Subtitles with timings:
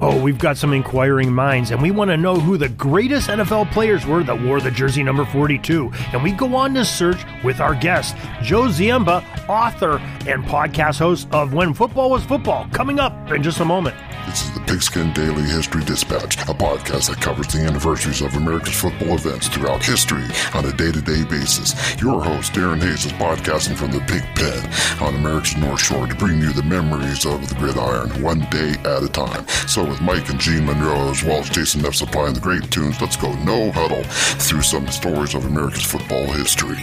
[0.00, 3.72] Oh, we've got some inquiring minds, and we want to know who the greatest NFL
[3.72, 5.90] players were that wore the jersey number 42.
[6.12, 9.98] And we go on this search with our guest, Joe Ziemba, author
[10.28, 13.96] and podcast host of When Football Was Football, coming up in just a moment.
[14.28, 18.78] This is the Pigskin Daily History Dispatch, a podcast that covers the anniversaries of America's
[18.78, 21.74] football events throughout history on a day to day basis.
[22.00, 26.14] Your host, Darren Hayes, is podcasting from the Pig Pen on America's North Shore to
[26.14, 29.48] bring you the memories of the gridiron one day at a time.
[29.66, 33.00] So, with Mike and Gene Monroe, as well as Jason Neff supplying the great tunes,
[33.00, 36.76] let's go no huddle through some stories of America's football history.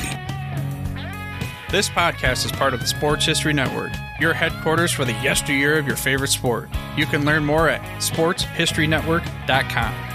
[1.69, 5.87] This podcast is part of the Sports History Network, your headquarters for the yesteryear of
[5.87, 6.69] your favorite sport.
[6.95, 10.14] You can learn more at sportshistorynetwork.com.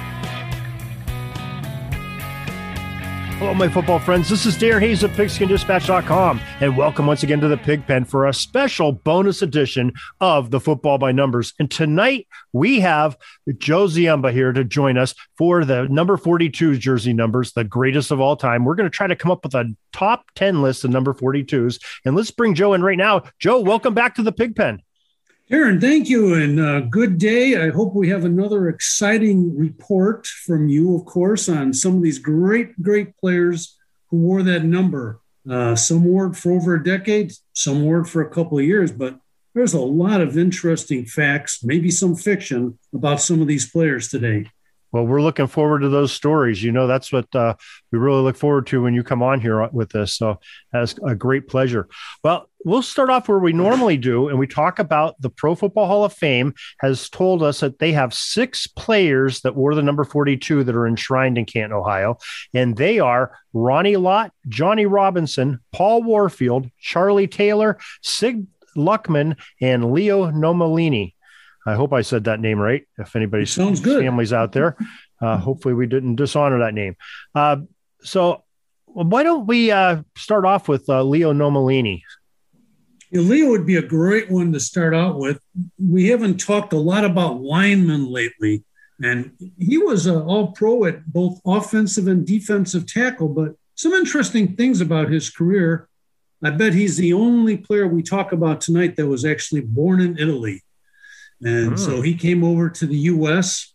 [3.40, 4.28] Hello, my football friends.
[4.28, 8.34] This is Darren Hayes of PigskinDispatch.com, and welcome once again to the Pigpen for a
[8.34, 11.54] special bonus edition of the Football by Numbers.
[11.58, 13.16] And tonight we have
[13.56, 18.20] Joe Ziemba here to join us for the number 42 jersey numbers, the greatest of
[18.20, 18.66] all time.
[18.66, 21.82] We're going to try to come up with a top 10 list of number 42s.
[22.04, 23.22] And let's bring Joe in right now.
[23.38, 24.82] Joe, welcome back to the Pig Pen.
[25.50, 27.60] Darren, thank you and uh, good day.
[27.60, 32.20] I hope we have another exciting report from you, of course, on some of these
[32.20, 33.76] great, great players
[34.10, 35.20] who wore that number.
[35.50, 38.64] Uh, some wore it for over a decade, some wore it for a couple of
[38.64, 39.18] years, but
[39.52, 44.46] there's a lot of interesting facts, maybe some fiction about some of these players today.
[44.92, 46.62] Well, we're looking forward to those stories.
[46.62, 47.54] You know, that's what uh,
[47.92, 50.14] we really look forward to when you come on here with us.
[50.14, 50.40] So
[50.72, 51.88] that's a great pleasure.
[52.24, 55.86] Well, we'll start off where we normally do, and we talk about the Pro Football
[55.86, 60.04] Hall of Fame has told us that they have six players that wore the number
[60.04, 62.18] 42 that are enshrined in Canton, Ohio.
[62.52, 68.46] And they are Ronnie Lott, Johnny Robinson, Paul Warfield, Charlie Taylor, Sid
[68.76, 71.14] Luckman, and Leo Nomellini.
[71.66, 72.86] I hope I said that name right.
[72.98, 74.76] If anybody's sounds good, families out there,
[75.20, 76.96] uh, hopefully we didn't dishonor that name.
[77.34, 77.58] Uh,
[78.02, 78.44] so
[78.86, 82.02] why don't we uh, start off with uh, Leo Nomellini?
[83.10, 85.40] Yeah, Leo would be a great one to start out with.
[85.78, 88.64] We haven't talked a lot about linemen lately,
[89.02, 93.28] and he was an All Pro at both offensive and defensive tackle.
[93.28, 95.88] But some interesting things about his career.
[96.42, 100.18] I bet he's the only player we talk about tonight that was actually born in
[100.18, 100.62] Italy.
[101.42, 102.02] And so hmm.
[102.02, 103.74] he came over to the US.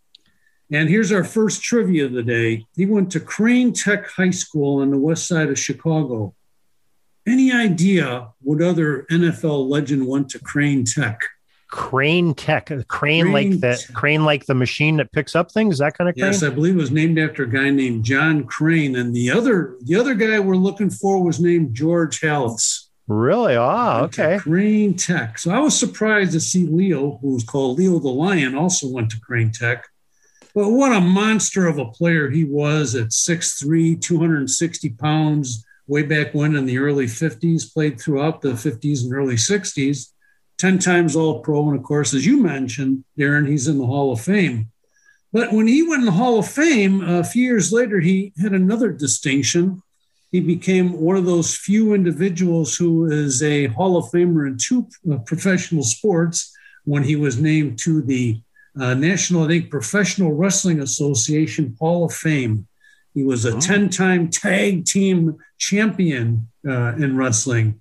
[0.72, 2.66] And here's our first trivia of the day.
[2.76, 6.34] He went to Crane Tech High School on the west side of Chicago.
[7.28, 11.22] Any idea what other NFL legend went to Crane Tech?
[11.68, 15.98] Crane Tech, crane, crane like the crane like the machine that picks up things, that
[15.98, 16.28] kind of crane.
[16.28, 19.76] Yes, I believe it was named after a guy named John Crane, and the other
[19.82, 22.85] the other guy we're looking for was named George Halas.
[23.08, 23.56] Really?
[23.56, 24.38] Ah, okay.
[24.40, 25.38] Crane Tech.
[25.38, 29.12] So I was surprised to see Leo, who was called Leo the Lion, also went
[29.12, 29.86] to Crane Tech.
[30.56, 36.34] But what a monster of a player he was at 6'3, 260 pounds, way back
[36.34, 40.12] when in the early 50s, played throughout the 50s and early 60s,
[40.58, 41.70] 10 times All Pro.
[41.70, 44.72] And of course, as you mentioned, Darren, he's in the Hall of Fame.
[45.32, 48.54] But when he went in the Hall of Fame, a few years later, he had
[48.54, 49.84] another distinction
[50.32, 54.88] he became one of those few individuals who is a Hall of Famer in two
[55.12, 56.54] uh, professional sports
[56.84, 58.42] when he was named to the
[58.80, 62.68] uh, National, I think, Professional Wrestling Association Hall of Fame.
[63.14, 67.80] He was a 10 time tag team champion uh, in wrestling.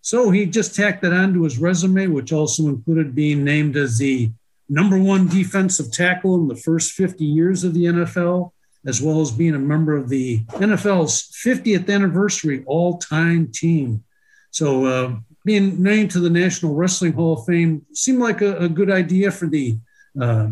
[0.00, 4.32] So he just tacked that onto his resume, which also included being named as the
[4.70, 8.52] number one defensive tackle in the first 50 years of the NFL
[8.86, 14.04] as well as being a member of the NFL's 50th anniversary all time team.
[14.50, 18.68] So, uh, being named to the National Wrestling Hall of Fame seemed like a, a
[18.68, 19.78] good idea for the,
[20.20, 20.48] uh,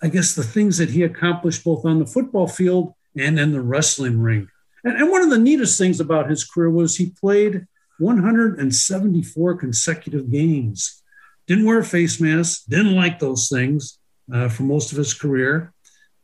[0.00, 3.60] I guess, the things that he accomplished both on the football field and in the
[3.60, 4.48] wrestling ring.
[4.84, 7.66] And, and one of the neatest things about his career was he played
[7.98, 11.02] 174 consecutive games.
[11.46, 13.98] Didn't wear a face mask, didn't like those things
[14.32, 15.72] uh, for most of his career.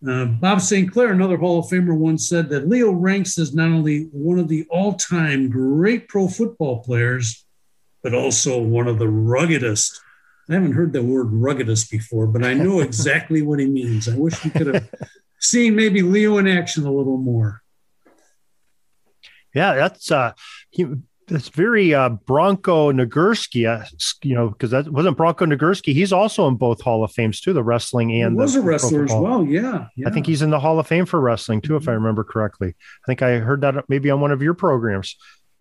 [0.07, 0.91] Uh, Bob St.
[0.91, 4.49] Clair, another Hall of Famer, once said that Leo ranks as not only one of
[4.49, 7.47] the all time great pro football players,
[8.03, 10.01] but also one of the ruggedest
[10.49, 14.09] I haven't heard the word ruggedest before, but I know exactly what he means.
[14.09, 14.91] I wish we could have
[15.41, 17.63] seen maybe Leo in action a little more.
[19.55, 20.33] Yeah, that's uh,
[20.69, 20.87] he,
[21.27, 23.85] that's very uh, Bronco Nagurski, uh,
[24.23, 25.93] you know, because that wasn't Bronco Nagurski.
[25.93, 28.63] He's also in both Hall of Fames too, the wrestling and he was the a
[28.63, 29.45] wrestler as well.
[29.45, 31.93] Yeah, yeah, I think he's in the Hall of Fame for wrestling too, if I
[31.93, 32.69] remember correctly.
[32.69, 35.17] I think I heard that maybe on one of your programs.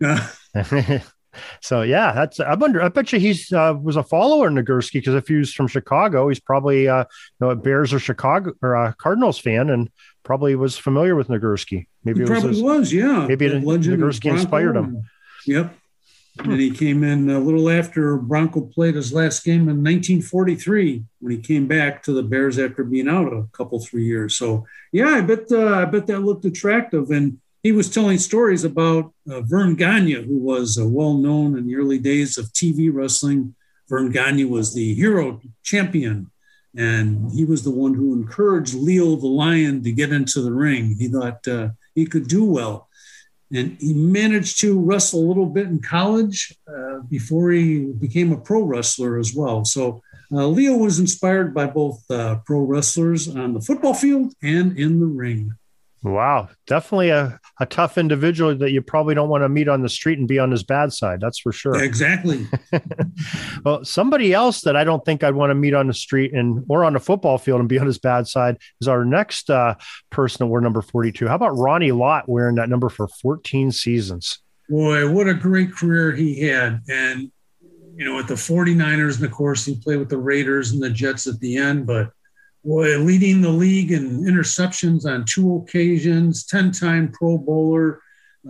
[1.60, 2.82] so yeah, that's I wonder.
[2.82, 5.68] I bet you he's uh, was a follower of Nagurski because if he was from
[5.68, 9.90] Chicago, he's probably uh, you know a Bears or Chicago or a Cardinals fan and
[10.24, 11.86] probably was familiar with Nagurski.
[12.04, 13.26] Maybe he it was probably his, was, yeah.
[13.26, 15.04] Maybe Nagurski inspired him.
[15.46, 15.74] Yep.
[16.38, 21.32] And he came in a little after Bronco played his last game in 1943 when
[21.32, 24.36] he came back to the Bears after being out a couple three years.
[24.36, 27.10] So yeah, I bet uh, I bet that looked attractive.
[27.10, 31.66] And he was telling stories about uh, Verne Gagne, who was uh, well known in
[31.66, 33.54] the early days of TV wrestling.
[33.88, 36.30] Verne Gagne was the hero champion,
[36.76, 40.96] and he was the one who encouraged Leo the Lion to get into the ring.
[40.98, 42.88] He thought uh, he could do well
[43.52, 48.36] and he managed to wrestle a little bit in college uh, before he became a
[48.36, 49.64] pro wrestler as well.
[49.64, 50.02] So
[50.32, 55.00] uh, Leo was inspired by both uh, pro wrestlers on the football field and in
[55.00, 55.52] the ring.
[56.04, 59.88] Wow, definitely a, a tough individual that you probably don't want to meet on the
[59.88, 61.18] street and be on his bad side.
[61.18, 61.82] That's for sure.
[61.82, 62.46] Exactly.
[63.64, 66.62] well, somebody else that I don't think I'd want to meet on the street and
[66.68, 69.76] or on the football field and be on his bad side is our next uh,
[70.10, 71.26] person that we're number 42.
[71.26, 74.40] How about Ronnie Lott wearing that number for 14 seasons?
[74.68, 76.82] Boy, what a great career he had.
[76.86, 77.32] And,
[77.96, 80.90] you know, at the 49ers, and of course, he played with the Raiders and the
[80.90, 82.10] Jets at the end, but–
[82.64, 88.00] leading the league in interceptions on two occasions, 10 time Pro Bowler.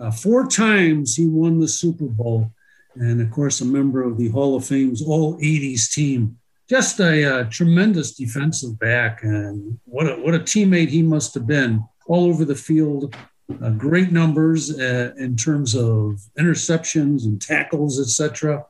[0.01, 2.51] Uh, four times he won the Super Bowl.
[2.95, 6.37] And of course, a member of the Hall of Fame's All 80s team.
[6.69, 9.23] Just a, uh, tremendous defensive back.
[9.23, 13.15] And what a, what a teammate he must have been all over the field.
[13.61, 18.65] Uh, great numbers uh, in terms of interceptions and tackles, etc.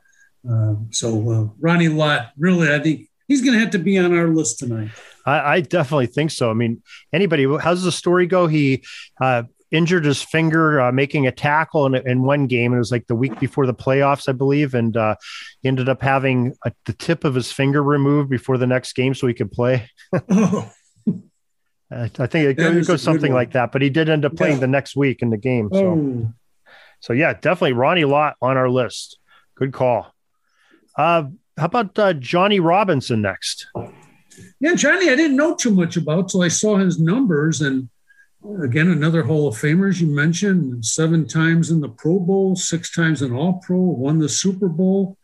[0.48, 4.16] Uh, so uh, Ronnie Lott, really, I think he's going to have to be on
[4.16, 4.90] our list tonight.
[5.26, 6.50] I, I definitely think so.
[6.50, 6.82] I mean,
[7.12, 8.46] anybody, how's the story go?
[8.46, 8.84] He
[9.20, 12.72] uh, injured his finger uh, making a tackle in, in one game.
[12.72, 15.16] It was like the week before the playoffs, I believe, and uh,
[15.64, 19.26] ended up having a, the tip of his finger removed before the next game so
[19.26, 19.90] he could play.
[20.30, 20.70] oh.
[21.90, 24.54] I, think it, goes, it goes something like that, but he did end up playing
[24.54, 24.60] yeah.
[24.60, 25.68] the next week in the game.
[25.72, 26.32] So, oh.
[27.00, 29.18] so yeah, definitely Ronnie Lott on our list.
[29.54, 30.12] Good call.
[30.96, 31.24] Uh,
[31.56, 33.68] how about uh, Johnny Robinson next?
[34.60, 37.60] Yeah, Johnny, I didn't know too much about, so I saw his numbers.
[37.60, 37.88] And
[38.62, 42.94] again, another Hall of Famer, as you mentioned, seven times in the Pro Bowl, six
[42.94, 45.16] times in All Pro, won the Super Bowl,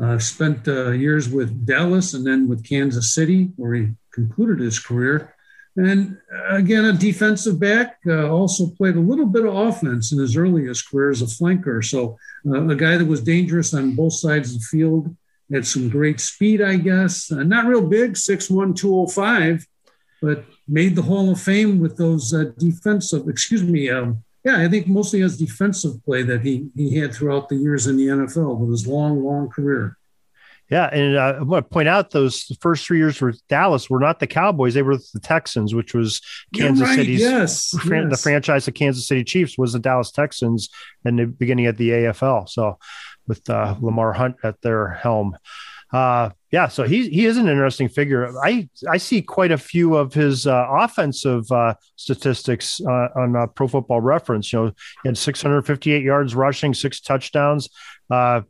[0.00, 4.78] uh, spent uh, years with Dallas and then with Kansas City, where he concluded his
[4.78, 5.34] career.
[5.76, 6.18] And
[6.48, 10.90] again, a defensive back, uh, also played a little bit of offense in his earliest
[10.90, 11.84] career as a flanker.
[11.84, 15.14] So, uh, a guy that was dangerous on both sides of the field
[15.52, 17.30] had some great speed, I guess.
[17.32, 19.66] Uh, not real big, 6'1, 205,
[20.20, 24.68] but made the Hall of Fame with those uh, defensive, excuse me, um, yeah, I
[24.68, 28.58] think mostly his defensive play that he, he had throughout the years in the NFL
[28.58, 29.97] with his long, long career.
[30.70, 34.00] Yeah, and uh, I want to point out those first three years for Dallas were
[34.00, 36.20] not the Cowboys; they were the Texans, which was
[36.54, 38.10] Kansas right, City's yes, fran- yes.
[38.10, 40.68] the franchise of Kansas City Chiefs was the Dallas Texans
[41.04, 42.48] in the beginning of the AFL.
[42.48, 42.78] So
[43.28, 45.36] with uh, Lamar Hunt at their helm.
[45.92, 48.30] Uh, yeah, so he he is an interesting figure.
[48.42, 53.46] I I see quite a few of his uh, offensive uh, statistics uh, on uh,
[53.46, 54.52] Pro Football Reference.
[54.52, 54.72] You know,
[55.02, 57.70] he had 658 yards rushing, six touchdowns,
[58.10, 58.42] uh,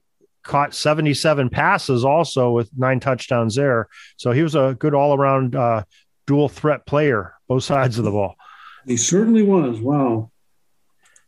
[0.48, 3.88] caught 77 passes, also with nine touchdowns there.
[4.16, 5.84] So he was a good all around uh,
[6.26, 8.34] dual threat player, both sides of the ball.
[8.86, 9.78] He certainly was.
[9.80, 10.30] Wow.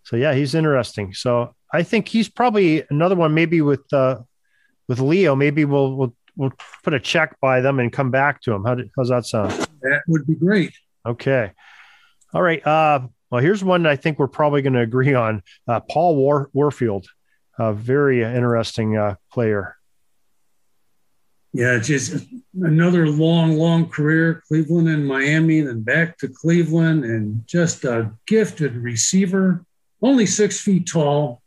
[0.02, 1.14] So yeah, he's interesting.
[1.14, 3.34] So I think he's probably another one.
[3.34, 4.20] Maybe with uh,
[4.88, 8.52] with Leo, maybe we'll we'll we'll put a check by them and come back to
[8.52, 8.64] him.
[8.64, 9.52] How did, how's that sound?
[9.82, 10.72] That would be great.
[11.06, 11.52] Okay.
[12.32, 12.66] All right.
[12.66, 13.00] Uh,
[13.30, 15.42] well, here's one I think we're probably going to agree on.
[15.68, 17.06] Uh, Paul War- Warfield,
[17.58, 19.76] a very interesting uh, player.
[21.52, 22.26] Yeah, just
[22.60, 28.76] another long, long career, Cleveland and Miami, then back to Cleveland, and just a gifted
[28.76, 29.64] receiver.
[30.00, 31.42] Only six feet tall,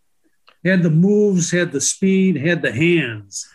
[0.65, 3.47] had the moves, had the speed, had the hands.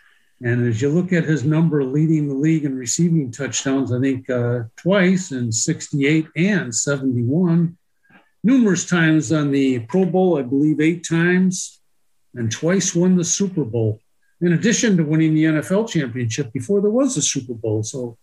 [0.43, 4.31] And as you look at his number leading the league in receiving touchdowns, I think
[4.31, 7.77] uh, twice in 68 and 71,
[8.45, 11.78] numerous times on the Pro Bowl, I believe eight times,
[12.35, 14.01] and twice won the Super Bowl.
[14.41, 17.83] in addition to winning the NFL championship before there was a Super Bowl.
[17.83, 18.17] So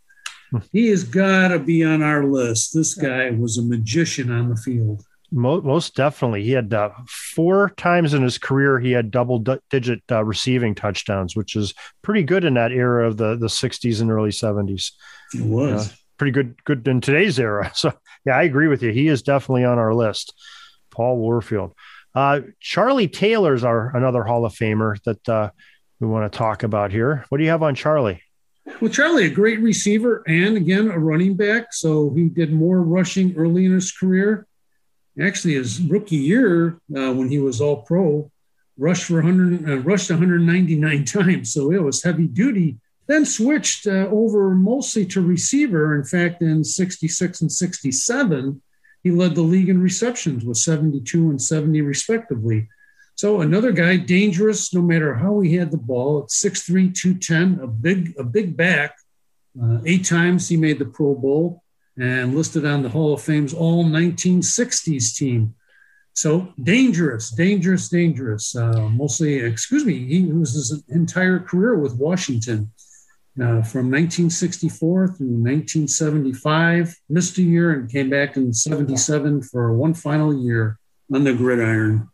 [0.71, 2.73] he has got to be on our list.
[2.73, 5.03] This guy was a magician on the field.
[5.31, 6.43] Most definitely.
[6.43, 11.35] He had uh, four times in his career, he had double digit uh, receiving touchdowns,
[11.35, 14.91] which is pretty good in that era of the, the 60s and early 70s.
[15.33, 15.89] It was.
[15.89, 17.71] Uh, pretty good good in today's era.
[17.75, 17.91] So,
[18.25, 18.91] yeah, I agree with you.
[18.91, 20.33] He is definitely on our list.
[20.91, 21.73] Paul Warfield.
[22.15, 25.49] Uh, Charlie Taylor's our another Hall of Famer that uh,
[25.99, 27.25] we want to talk about here.
[27.29, 28.21] What do you have on Charlie?
[28.81, 31.73] Well, Charlie, a great receiver and again a running back.
[31.73, 34.47] So he did more rushing early in his career.
[35.21, 38.31] Actually, his rookie year uh, when he was All Pro,
[38.77, 41.53] rushed for 100, uh, rushed 199 times.
[41.53, 42.77] So it was heavy duty.
[43.07, 45.95] Then switched uh, over mostly to receiver.
[45.95, 48.61] In fact, in 66 and 67,
[49.05, 52.67] he led the league in receptions with 72 and 70 respectively.
[53.13, 57.67] So another guy, dangerous no matter how he had the ball at 6'3", 210, a
[57.67, 58.95] big, a big back.
[59.61, 61.61] Uh, eight times he made the Pro Bowl
[61.99, 65.53] and listed on the Hall of Fame's all 1960s team.
[66.13, 68.55] So dangerous, dangerous, dangerous.
[68.55, 72.71] Uh, mostly, excuse me, he was his entire career with Washington.
[73.37, 79.93] Uh, from 1964 through 1975, missed a year and came back in 77 for one
[79.93, 80.79] final year
[81.13, 82.09] on the gridiron.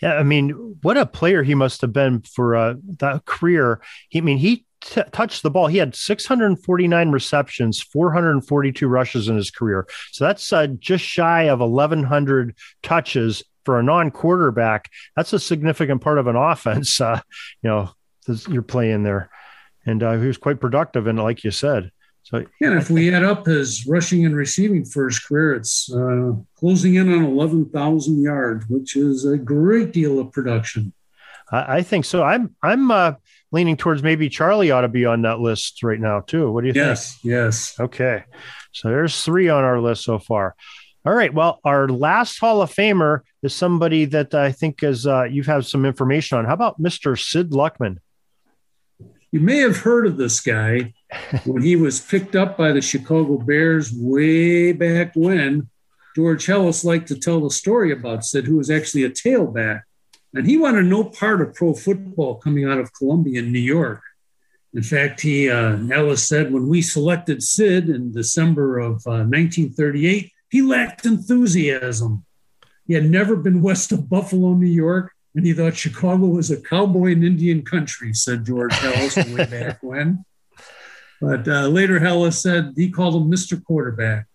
[0.00, 3.80] Yeah, I mean, what a player he must have been for uh, that career.
[4.08, 5.68] He, I mean, he t- touched the ball.
[5.68, 9.86] He had 649 receptions, 442 rushes in his career.
[10.10, 14.90] So that's uh, just shy of 1,100 touches for a non-quarterback.
[15.16, 17.00] That's a significant part of an offense.
[17.00, 17.20] Uh,
[17.62, 17.90] you know,
[18.48, 19.30] you're playing there,
[19.86, 21.06] and uh, he was quite productive.
[21.06, 21.90] And like you said,
[22.24, 26.32] so yeah, if we add up his rushing and receiving for his career, it's uh,
[26.56, 30.92] closing in on eleven thousand yards, which is a great deal of production.
[31.50, 32.22] I, I think so.
[32.22, 33.14] I'm I'm uh,
[33.50, 36.50] leaning towards maybe Charlie ought to be on that list right now too.
[36.52, 37.24] What do you yes, think?
[37.24, 37.80] Yes, yes.
[37.80, 38.24] Okay,
[38.70, 40.54] so there's three on our list so far.
[41.04, 41.34] All right.
[41.34, 45.66] Well, our last Hall of Famer is somebody that I think is uh, you have
[45.66, 46.44] some information on.
[46.44, 47.18] How about Mr.
[47.18, 47.98] Sid Luckman?
[49.32, 50.92] You may have heard of this guy
[51.44, 55.70] when he was picked up by the Chicago Bears way back when.
[56.14, 59.82] George Halas liked to tell the story about Sid, who was actually a tailback.
[60.34, 64.02] And he wanted no part of pro football coming out of Columbia New York.
[64.74, 70.30] In fact, he uh, Halas said when we selected Sid in December of uh, 1938,
[70.50, 72.26] he lacked enthusiasm.
[72.86, 76.60] He had never been west of Buffalo, New York, and he thought Chicago was a
[76.60, 80.24] cowboy and Indian country, said George Halas way back when.
[81.20, 83.62] But uh, later, Halas said he called him Mr.
[83.62, 84.26] Quarterback.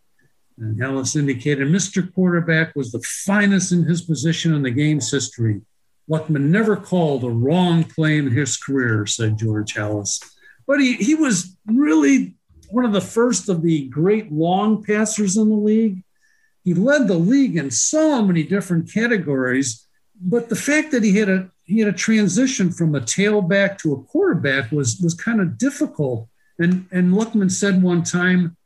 [0.57, 2.11] And Halas indicated Mr.
[2.13, 5.61] Quarterback was the finest in his position in the game's history.
[6.09, 10.23] Luckman never called a wrong play in his career, said George Halas.
[10.65, 12.35] But he, he was really
[12.69, 16.03] one of the first of the great long passers in the league.
[16.63, 19.86] He led the league in so many different categories
[20.19, 23.93] but the fact that he had a he had a transition from a tailback to
[23.93, 26.27] a quarterback was was kind of difficult.
[26.59, 28.57] And and Luckman said one time,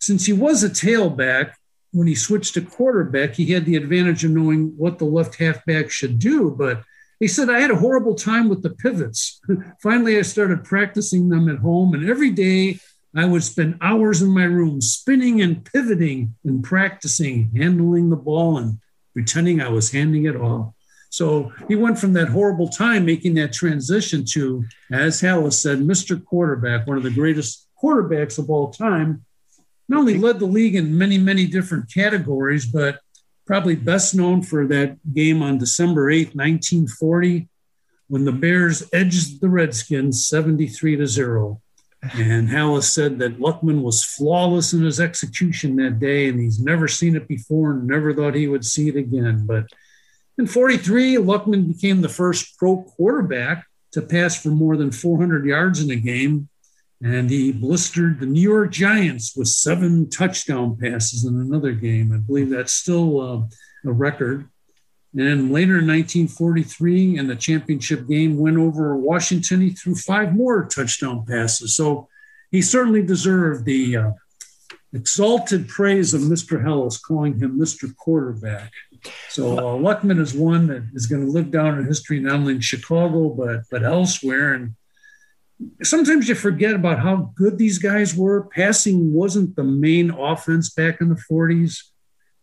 [0.00, 1.52] since he was a tailback,
[1.92, 5.90] when he switched to quarterback, he had the advantage of knowing what the left halfback
[5.90, 6.50] should do.
[6.50, 6.82] But
[7.18, 9.40] he said, I had a horrible time with the pivots.
[9.82, 12.78] Finally, I started practicing them at home, and every day
[13.14, 18.58] I would spend hours in my room spinning and pivoting and practicing handling the ball
[18.58, 18.78] and
[19.18, 20.72] pretending I was handing it off.
[21.10, 26.24] So he went from that horrible time making that transition to, as Halas said, Mr.
[26.24, 29.24] Quarterback, one of the greatest quarterbacks of all time.
[29.88, 33.00] Not only led the league in many, many different categories, but
[33.44, 37.48] probably best known for that game on December 8th, 1940,
[38.06, 41.60] when the Bears edged the Redskins 73 to 0.
[42.02, 46.86] And Halas said that Luckman was flawless in his execution that day, and he's never
[46.86, 49.46] seen it before and never thought he would see it again.
[49.46, 49.66] But
[50.38, 55.82] in 43, Luckman became the first pro quarterback to pass for more than 400 yards
[55.82, 56.48] in a game.
[57.02, 62.12] And he blistered the New York Giants with seven touchdown passes in another game.
[62.12, 64.48] I believe that's still uh, a record.
[65.18, 70.66] And later in 1943, in the championship game, win over Washington, he threw five more
[70.66, 71.74] touchdown passes.
[71.74, 72.08] So
[72.50, 74.10] he certainly deserved the uh,
[74.92, 76.62] exalted praise of Mr.
[76.62, 77.94] Halas, calling him Mr.
[77.96, 78.72] Quarterback.
[79.28, 82.54] So uh, Luckman is one that is going to live down in history not only
[82.54, 84.54] in Chicago but but elsewhere.
[84.54, 84.74] And
[85.82, 88.48] sometimes you forget about how good these guys were.
[88.48, 91.82] Passing wasn't the main offense back in the 40s.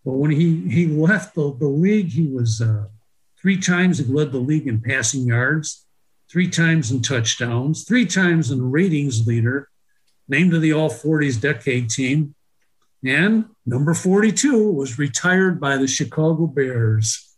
[0.05, 2.85] But when he, he left the, the league, he was uh,
[3.41, 5.85] three times he led the league in passing yards.
[6.31, 9.69] three times in touchdowns, three times in ratings leader,
[10.27, 12.35] named to the All 40s decade team,
[13.03, 17.35] and number 42 was retired by the Chicago Bears.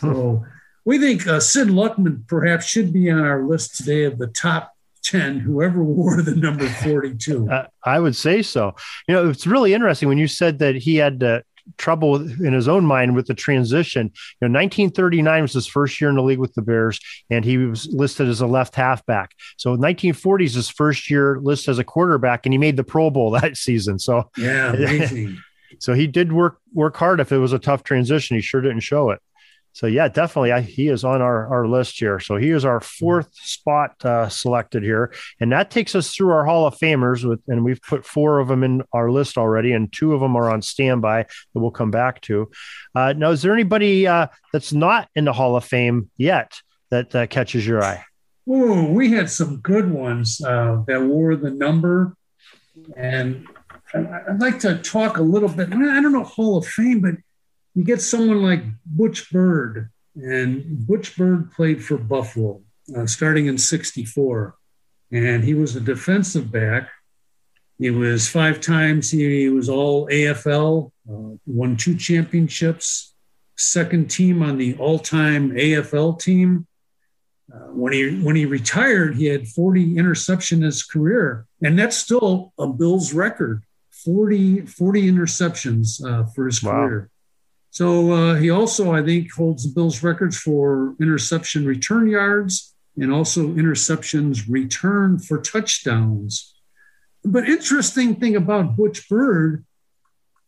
[0.00, 0.44] So
[0.84, 4.74] we think uh, Sid Luckman perhaps should be on our list today of the top
[5.04, 8.74] 10 whoever wore the number 42 uh, i would say so
[9.06, 11.40] you know it's really interesting when you said that he had uh,
[11.76, 14.06] trouble in his own mind with the transition.
[14.40, 17.58] You know 1939 was his first year in the league with the bears and he
[17.58, 19.32] was listed as a left halfback.
[19.56, 23.10] So 1940s is his first year listed as a quarterback and he made the pro
[23.10, 23.98] bowl that season.
[23.98, 25.38] So yeah amazing.
[25.78, 28.36] so he did work work hard if it was a tough transition.
[28.36, 29.20] He sure didn't show it
[29.78, 32.18] so yeah, definitely, I, he is on our, our list here.
[32.18, 36.44] So he is our fourth spot uh, selected here, and that takes us through our
[36.44, 37.22] Hall of Famers.
[37.22, 40.34] With and we've put four of them in our list already, and two of them
[40.34, 42.50] are on standby that we'll come back to.
[42.92, 47.14] Uh, now, is there anybody uh, that's not in the Hall of Fame yet that
[47.14, 48.04] uh, catches your eye?
[48.48, 52.16] Oh, we had some good ones uh, that wore the number,
[52.96, 53.46] and
[53.94, 55.68] I'd like to talk a little bit.
[55.68, 57.14] I don't know Hall of Fame, but
[57.78, 62.60] you get someone like Butch Byrd, and Butch Byrd played for Buffalo
[62.96, 64.56] uh, starting in 64.
[65.12, 66.90] And he was a defensive back.
[67.78, 73.14] He was five times, he he was all AFL, uh, won two championships,
[73.56, 76.66] second team on the all time AFL team.
[77.54, 81.96] Uh, when he when he retired, he had 40 interception in his career, and that's
[81.96, 83.62] still a Bills record.
[84.04, 86.72] 40, 40 interceptions uh, for his wow.
[86.72, 87.10] career.
[87.78, 93.12] So uh, he also, I think, holds the Bills records for interception return yards and
[93.12, 96.56] also interceptions return for touchdowns.
[97.22, 99.64] But interesting thing about Butch Byrd,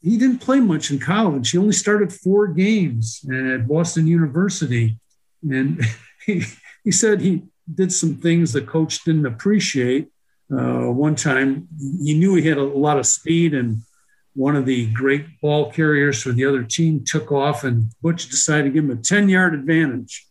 [0.02, 1.52] he didn't play much in college.
[1.52, 4.98] He only started four games at Boston University,
[5.48, 5.84] and
[6.26, 6.42] he
[6.82, 10.08] he said he did some things the coach didn't appreciate.
[10.52, 13.82] Uh, one time, he knew he had a lot of speed and
[14.34, 18.64] one of the great ball carriers for the other team took off, and Butch decided
[18.64, 20.26] to give him a 10 yard advantage.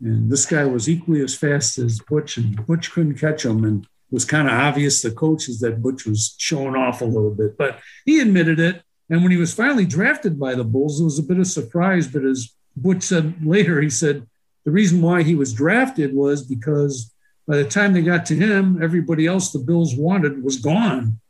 [0.00, 3.64] And this guy was equally as fast as Butch, and Butch couldn't catch him.
[3.64, 7.34] And it was kind of obvious to coaches that Butch was showing off a little
[7.34, 8.82] bit, but he admitted it.
[9.10, 12.06] And when he was finally drafted by the Bills, it was a bit of surprise.
[12.06, 14.26] But as Butch said later, he said
[14.64, 17.12] the reason why he was drafted was because
[17.46, 21.20] by the time they got to him, everybody else the Bills wanted was gone.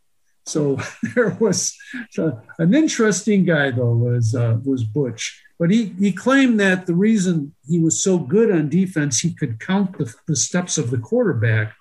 [0.48, 0.78] So
[1.14, 1.76] there was
[2.18, 5.42] uh, an interesting guy, though, was uh, was Butch.
[5.58, 9.58] But he, he claimed that the reason he was so good on defense, he could
[9.58, 11.74] count the, the steps of the quarterback.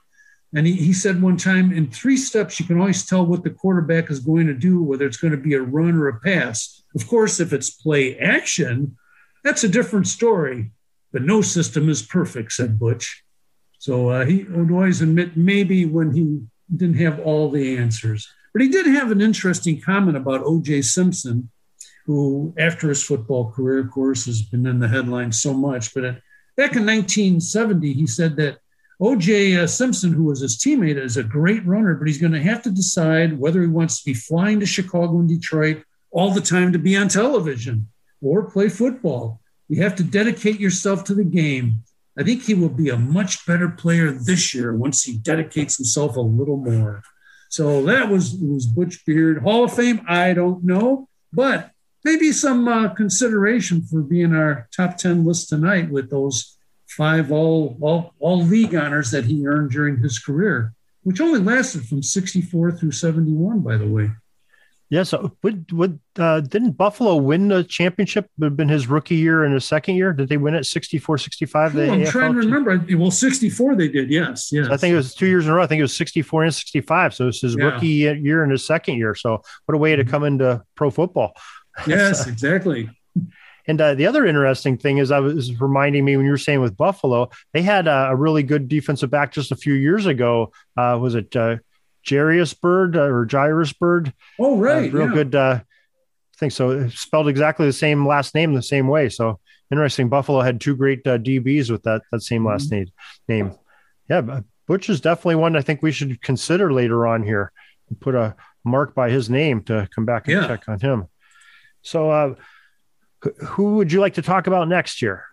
[0.55, 3.51] And he, he said one time, in three steps, you can always tell what the
[3.51, 6.81] quarterback is going to do, whether it's going to be a run or a pass.
[6.95, 8.97] Of course, if it's play action,
[9.43, 10.71] that's a different story.
[11.13, 13.23] But no system is perfect, said Butch.
[13.77, 16.41] So uh, he would always admit maybe when he
[16.75, 18.27] didn't have all the answers.
[18.57, 20.81] But he did have an interesting comment about O.J.
[20.81, 21.51] Simpson,
[22.07, 25.93] who, after his football career, of course, has been in the headlines so much.
[25.93, 26.05] But
[26.55, 28.57] back in 1970, he said that
[28.99, 29.57] O.J.
[29.57, 32.63] Uh, Simpson, who was his teammate, is a great runner, but he's going to have
[32.63, 36.73] to decide whether he wants to be flying to Chicago and Detroit all the time
[36.73, 37.87] to be on television
[38.23, 39.39] or play football.
[39.67, 41.83] You have to dedicate yourself to the game.
[42.17, 46.15] I think he will be a much better player this year once he dedicates himself
[46.15, 47.03] a little more.
[47.49, 50.01] So that was was Butch Beard Hall of Fame.
[50.07, 51.71] I don't know, but
[52.03, 56.57] maybe some uh, consideration for being our top ten list tonight with those
[56.87, 61.85] five all all all league honors that he earned during his career, which only lasted
[61.87, 64.11] from '64 through '71, by the way.
[64.89, 65.03] Yeah.
[65.03, 68.29] So would would uh, didn't Buffalo win the championship?
[68.37, 70.13] Would have been his rookie year and his second year.
[70.13, 71.75] Did they win it 64, 65?
[71.75, 72.85] Oh, I'm AFL trying to remember.
[72.97, 74.09] Well, 64 they did.
[74.09, 74.49] Yes.
[74.51, 74.67] Yes.
[74.67, 75.63] So I think it was two years in a row.
[75.63, 77.15] I think it was 64 and 65.
[77.15, 77.65] So it's his yeah.
[77.65, 79.13] rookie year and his second year.
[79.13, 81.33] So what a way to come into pro football.
[81.85, 82.89] Yes, exactly.
[83.67, 86.61] And uh, the other interesting thing is, I was reminding me when you were saying
[86.61, 90.51] with Buffalo, they had a, a really good defensive back just a few years ago.
[90.77, 91.57] Uh, was it uh,
[92.09, 94.13] Jairus Byrd uh, or Jairus Bird.
[94.39, 94.93] Oh, uh, right.
[94.93, 95.13] Uh, real yeah.
[95.13, 95.35] good.
[95.35, 95.59] Uh,
[96.37, 96.49] thing.
[96.49, 99.09] So spelled exactly the same last name, the same way.
[99.09, 99.39] So
[99.71, 100.09] interesting.
[100.09, 102.85] Buffalo had two great uh, DBs with that that same last mm-hmm.
[103.27, 103.47] name.
[103.47, 103.55] Name.
[104.09, 107.51] Yeah, Butch is definitely one I think we should consider later on here.
[107.99, 110.47] Put a mark by his name to come back and yeah.
[110.47, 111.07] check on him.
[111.81, 112.35] So, uh,
[113.45, 115.25] who would you like to talk about next year?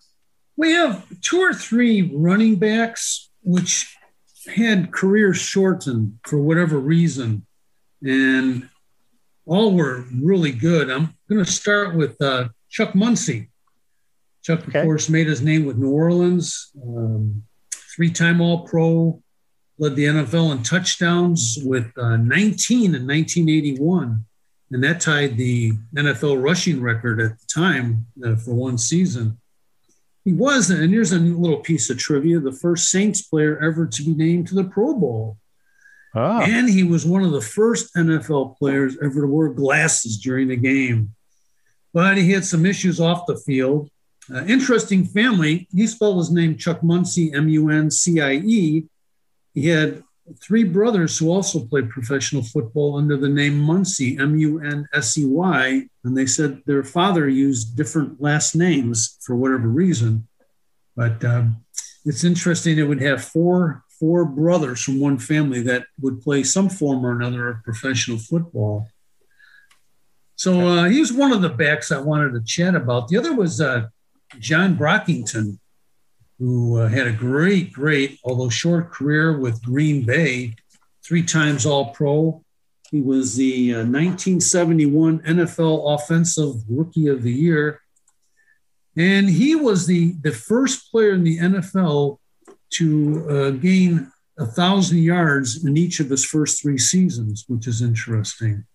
[0.57, 3.97] We have two or three running backs, which
[4.47, 7.47] had careers shortened for whatever reason,
[8.03, 8.69] and
[9.47, 10.91] all were really good.
[10.91, 13.51] I'm going to start with uh, Chuck Muncie.
[14.43, 14.81] Chuck, okay.
[14.81, 16.71] of course, made his name with New Orleans.
[16.83, 17.45] Um,
[17.95, 19.23] three time All Pro,
[19.79, 24.25] led the NFL in touchdowns with uh, 19 in 1981.
[24.71, 29.39] And that tied the NFL rushing record at the time uh, for one season.
[30.25, 34.03] He was, and here's a little piece of trivia the first Saints player ever to
[34.03, 35.37] be named to the Pro Bowl.
[36.15, 36.41] Oh.
[36.43, 40.57] And he was one of the first NFL players ever to wear glasses during the
[40.57, 41.15] game.
[41.93, 43.91] But he had some issues off the field.
[44.33, 45.69] Uh, interesting family.
[45.75, 48.85] He spelled his name Chuck Muncie, M U N C I E.
[49.53, 50.03] He had
[50.41, 55.19] three brothers who also played professional football under the name Munsey, M U N S
[55.19, 55.89] E Y.
[56.05, 60.27] And they said their father used different last names for whatever reason.
[60.97, 61.65] But um,
[62.05, 66.69] it's interesting, it would have four four brothers from one family that would play some
[66.69, 68.89] form or another of professional football.
[70.37, 73.09] So uh, he was one of the backs I wanted to chat about.
[73.09, 73.87] The other was uh,
[74.41, 75.59] John Brockington,
[76.45, 80.55] who uh, had a great, great, although short career with Green Bay,
[81.03, 82.45] three times All Pro.
[82.91, 87.81] He was the 1971 uh, NFL Offensive Rookie of the Year.
[88.95, 92.19] And he was the, the first player in the NFL
[92.75, 97.81] to uh, gain a thousand yards in each of his first three seasons, which is
[97.81, 98.67] interesting.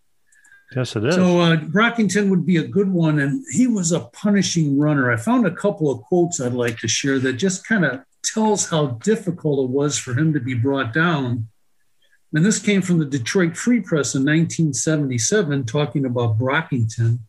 [0.76, 1.16] Yes, it is.
[1.16, 5.12] So uh, Brockington would be a good one, and he was a punishing runner.
[5.12, 8.70] I found a couple of quotes I'd like to share that just kind of tells
[8.70, 11.48] how difficult it was for him to be brought down.
[12.34, 17.20] And this came from the Detroit Free Press in 1977, talking about Brockington.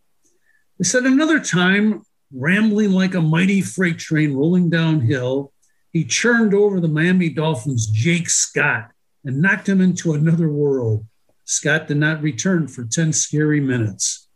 [0.79, 5.53] They said another time, rambling like a mighty freight train rolling downhill,
[5.93, 8.91] he churned over the Miami Dolphins' Jake Scott
[9.25, 11.05] and knocked him into another world.
[11.51, 14.29] Scott did not return for 10 scary minutes.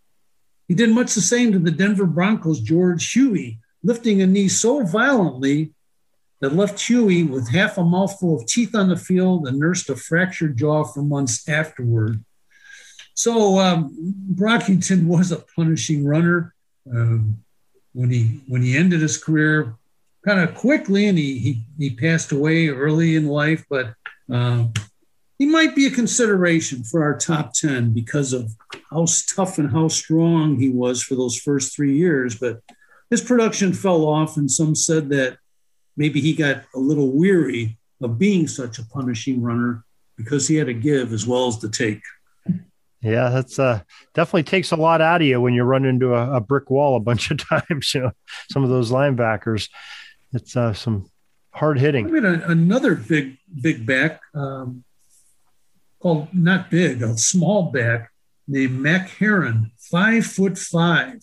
[0.66, 4.84] He did much the same to the Denver Broncos' George Huey, lifting a knee so
[4.84, 5.72] violently
[6.40, 9.94] that left Huey with half a mouthful of teeth on the field and nursed a
[9.94, 12.24] fractured jaw for months afterward.
[13.14, 13.94] So um,
[14.34, 16.52] Brockington was a punishing runner.
[16.92, 17.44] Um,
[17.92, 19.76] when he when he ended his career
[20.24, 23.94] kind of quickly, and he, he he passed away early in life, but
[24.30, 24.66] uh,
[25.38, 28.52] he might be a consideration for our top 10 because of
[28.90, 32.38] how tough and how strong he was for those first three years.
[32.38, 32.60] But
[33.10, 35.38] his production fell off, and some said that
[35.96, 39.84] maybe he got a little weary of being such a punishing runner
[40.16, 42.00] because he had to give as well as to take.
[43.00, 43.80] Yeah, that's uh,
[44.14, 46.96] definitely takes a lot out of you when you run into a, a brick wall
[46.96, 47.92] a bunch of times.
[47.94, 48.12] You know,
[48.50, 49.68] some of those linebackers,
[50.32, 51.10] it's uh, some
[51.50, 52.06] hard hitting.
[52.06, 54.20] I mean, a, another big, big back.
[54.34, 54.83] Um,
[56.04, 58.12] called not big, a small back
[58.46, 61.18] named Mack Herron, five foot five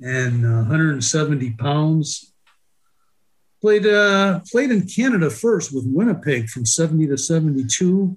[0.00, 2.32] and uh, 170 pounds.
[3.60, 8.16] Played uh, played in Canada first with Winnipeg from 70 to 72,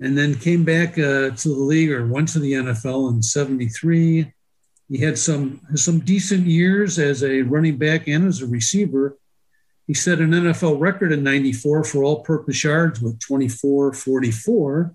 [0.00, 4.30] and then came back uh, to the league or went to the NFL in 73.
[4.90, 9.16] He had some some decent years as a running back and as a receiver.
[9.88, 14.94] He set an NFL record in 94 for all purpose yards with 24 44.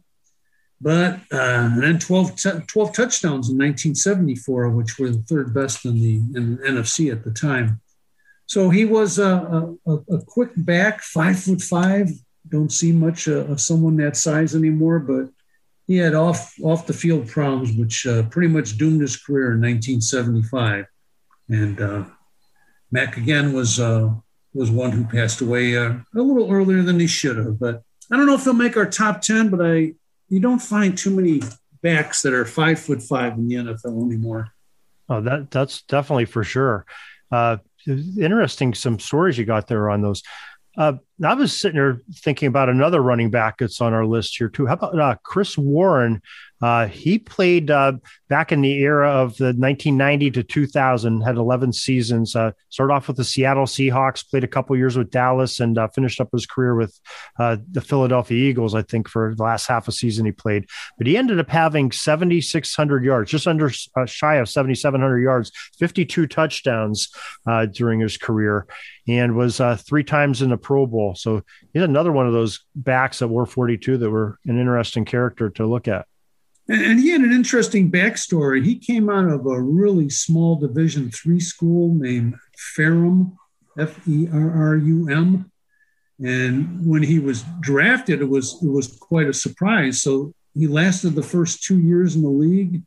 [0.80, 5.96] But uh, then 12, t- 12 touchdowns in 1974, which were the third best in
[5.96, 7.82] the, in the NFC at the time.
[8.46, 12.10] So he was a, a, a quick back, five foot five.
[12.50, 15.30] Don't see much uh, of someone that size anymore, but
[15.88, 19.62] he had off off the field problems, which uh, pretty much doomed his career in
[19.62, 20.86] 1975.
[21.50, 22.06] And uh,
[22.92, 24.14] Mack again was uh,
[24.54, 27.60] was one who passed away uh, a little earlier than he should have.
[27.60, 29.94] But I don't know if he'll make our top ten, but I
[30.30, 31.42] you don't find too many
[31.82, 34.50] backs that are five foot five in the NFL anymore.
[35.10, 36.86] Oh, that that's definitely for sure.
[37.32, 40.24] Uh, interesting, some stories you got there on those.
[40.78, 44.50] Uh, I was sitting there thinking about another running back that's on our list here
[44.50, 44.66] too.
[44.66, 46.22] How about uh, Chris Warren?
[46.64, 47.92] Uh, he played uh,
[48.30, 52.38] back in the era of the 1990 to 2000, had 11 seasons.
[52.38, 55.90] Uh, started off with the Seattle Seahawks, played a couple years with Dallas, and uh,
[55.90, 56.98] finished up his career with
[57.38, 58.76] uh, the Philadelphia Eagles.
[58.76, 60.66] I think for the last half a season he played,
[60.98, 67.10] but he ended up having 7,600 yards, just under shy of 7,700 yards, 52 touchdowns
[67.74, 68.68] during his career,
[69.06, 71.16] and was three times in the Pro Bowl.
[71.16, 75.50] So he's another one of those backs that were 42 that were an interesting character
[75.52, 76.06] to look at.
[76.70, 78.64] And he had an interesting backstory.
[78.64, 83.38] He came out of a really small Division three school named Ferrum,
[83.78, 85.52] F E R R U M.
[86.24, 90.02] And when he was drafted, it was it was quite a surprise.
[90.02, 92.84] So he lasted the first two years in the league,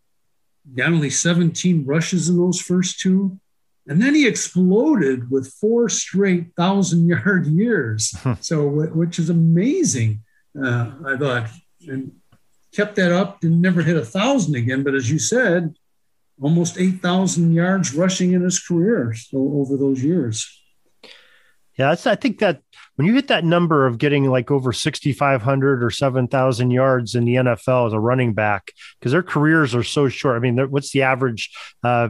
[0.75, 3.39] got only 17 rushes in those first two.
[3.89, 8.15] And then he exploded with four straight thousand yard years.
[8.41, 10.23] so, which is amazing.
[10.61, 11.49] Uh, I thought,
[11.87, 12.13] and
[12.73, 14.83] kept that up and never hit a thousand again.
[14.83, 15.75] But as you said,
[16.41, 20.63] almost 8,000 yards rushing in his career so over those years.
[21.79, 22.63] Yeah, that's, I think that
[22.97, 27.35] when you hit that number of getting like over 6,500 or 7,000 yards in the
[27.35, 30.37] NFL as a running back, because their careers are so short.
[30.37, 32.09] I mean, what's the average uh,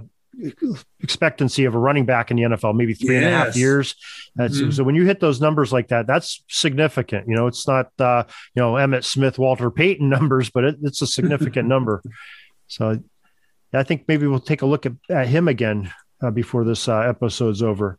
[1.01, 2.75] expectancy of a running back in the NFL?
[2.75, 3.25] Maybe three yes.
[3.25, 3.94] and a half years.
[4.38, 4.70] Mm-hmm.
[4.70, 7.29] So when you hit those numbers like that, that's significant.
[7.29, 11.03] You know, it's not, uh, you know, Emmitt Smith, Walter Payton numbers, but it, it's
[11.03, 12.03] a significant number.
[12.68, 13.01] So
[13.72, 17.01] I think maybe we'll take a look at, at him again uh, before this uh,
[17.01, 17.99] episode's over.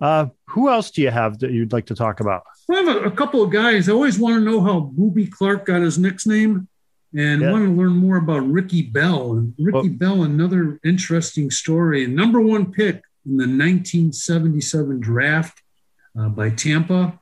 [0.00, 2.42] Uh, who else do you have that you'd like to talk about?
[2.70, 3.88] I have a, a couple of guys.
[3.88, 6.68] I always want to know how Boobie Clark got his nickname
[7.16, 7.52] and yeah.
[7.52, 9.32] want to learn more about Ricky Bell.
[9.32, 12.06] And Ricky well, Bell, another interesting story.
[12.06, 15.62] Number one pick in the 1977 draft
[16.18, 17.20] uh, by Tampa.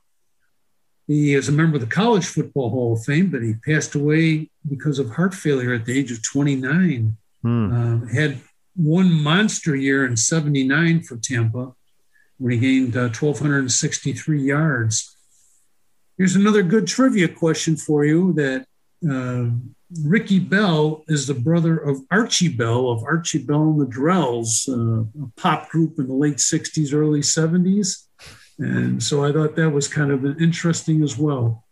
[1.06, 4.50] He is a member of the College Football Hall of Fame, but he passed away
[4.68, 7.16] because of heart failure at the age of 29.
[7.42, 7.72] Hmm.
[7.72, 8.40] Uh, had
[8.74, 11.74] one monster year in 79 for Tampa,
[12.38, 15.16] where he gained uh, 1,263 yards.
[16.16, 18.66] Here's another good trivia question for you that
[19.08, 19.50] uh,
[20.00, 25.04] Ricky Bell is the brother of Archie Bell of Archie Bell and the Drells, uh,
[25.22, 28.06] a pop group in the late 60s, early 70s.
[28.58, 31.64] And so I thought that was kind of interesting as well.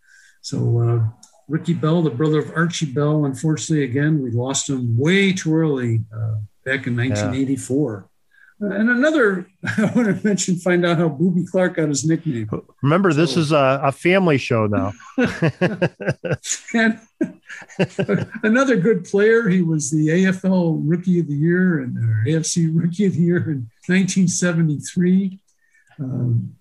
[0.43, 1.09] So uh,
[1.49, 6.05] Ricky Bell, the brother of Archie Bell, unfortunately, again, we lost him way too early
[6.15, 8.10] uh, back in 1984.
[8.61, 9.47] And another,
[9.79, 12.49] I want to mention, find out how Boobie Clark got his nickname.
[12.83, 14.93] Remember, this so, is a, a, family show now.
[16.75, 17.01] and
[18.43, 19.49] another good player.
[19.49, 21.97] He was the AFL Rookie of the Year and
[22.27, 25.41] AFC Rookie of the Year in 1973.
[25.99, 26.57] Um,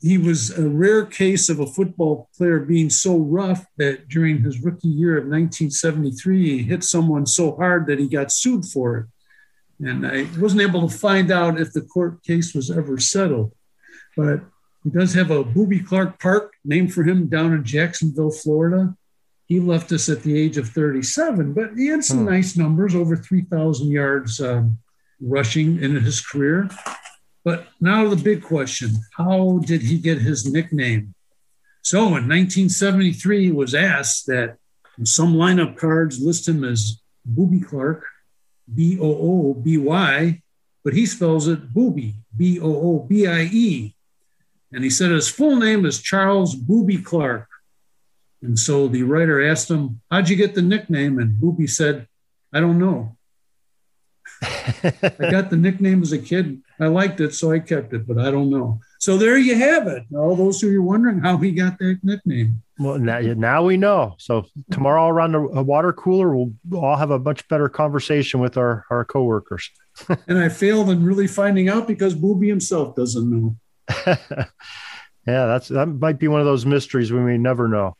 [0.00, 4.60] he was a rare case of a football player being so rough that during his
[4.60, 9.06] rookie year of 1973, he hit someone so hard that he got sued for it.
[9.80, 13.52] And I wasn't able to find out if the court case was ever settled.
[14.16, 14.40] But
[14.82, 18.96] he does have a Boobie Clark Park named for him down in Jacksonville, Florida.
[19.46, 22.26] He left us at the age of 37, but he had some hmm.
[22.26, 24.78] nice numbers over 3,000 yards um,
[25.20, 26.68] rushing in his career.
[27.44, 31.14] But now the big question how did he get his nickname?
[31.82, 34.58] So in 1973, he was asked that
[35.04, 38.04] some lineup cards list him as Booby Clark,
[38.74, 40.42] B O O B Y,
[40.84, 43.94] but he spells it Boobie, B O O B I E.
[44.72, 47.48] And he said his full name is Charles Boobie Clark.
[48.42, 51.18] And so the writer asked him, How'd you get the nickname?
[51.18, 52.06] And Boobie said,
[52.52, 53.16] I don't know.
[54.42, 56.62] I got the nickname as a kid.
[56.78, 58.80] I liked it, so I kept it, but I don't know.
[58.98, 60.04] So there you have it.
[60.14, 62.62] All those who are wondering how he got that nickname.
[62.78, 64.16] Well, now, now we know.
[64.18, 68.84] So tomorrow around the water cooler, we'll all have a much better conversation with our,
[68.90, 69.70] our coworkers.
[70.28, 73.56] and I failed in really finding out because Boobie himself doesn't know.
[74.06, 74.46] yeah,
[75.24, 77.96] that's that might be one of those mysteries we may never know.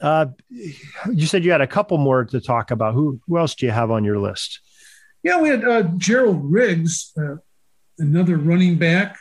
[0.00, 2.94] Uh, you said you had a couple more to talk about.
[2.94, 4.60] Who who else do you have on your list?
[5.22, 7.36] Yeah, we had uh, Gerald Riggs, uh,
[7.98, 9.16] another running back,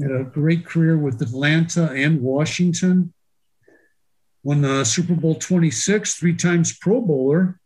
[0.00, 3.12] had a great career with Atlanta and Washington.
[4.42, 7.58] Won the Super Bowl 26, three times Pro Bowler,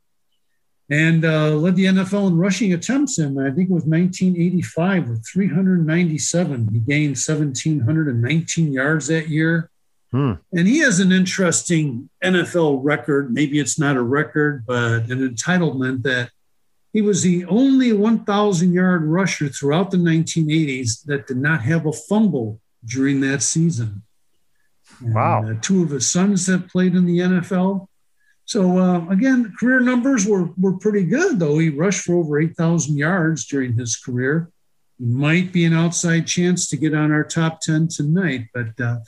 [0.88, 5.26] and uh, led the NFL in rushing attempts in, I think it was 1985 with
[5.26, 6.68] 397.
[6.72, 9.70] He gained 1,719 yards that year.
[10.10, 10.32] Hmm.
[10.52, 13.32] And he has an interesting NFL record.
[13.32, 16.30] Maybe it's not a record, but an entitlement that
[16.92, 21.92] he was the only 1,000 yard rusher throughout the 1980s that did not have a
[21.92, 24.02] fumble during that season.
[25.00, 25.48] And, wow.
[25.48, 27.86] Uh, two of his sons have played in the NFL.
[28.44, 31.58] So, uh, again, career numbers were, were pretty good, though.
[31.58, 34.50] He rushed for over 8,000 yards during his career.
[34.98, 38.98] He might be an outside chance to get on our top 10 tonight, but uh,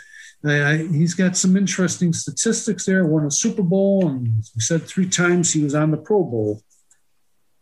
[0.45, 3.05] I, he's got some interesting statistics there.
[3.05, 6.63] Won a Super Bowl, and we said three times he was on the Pro Bowl.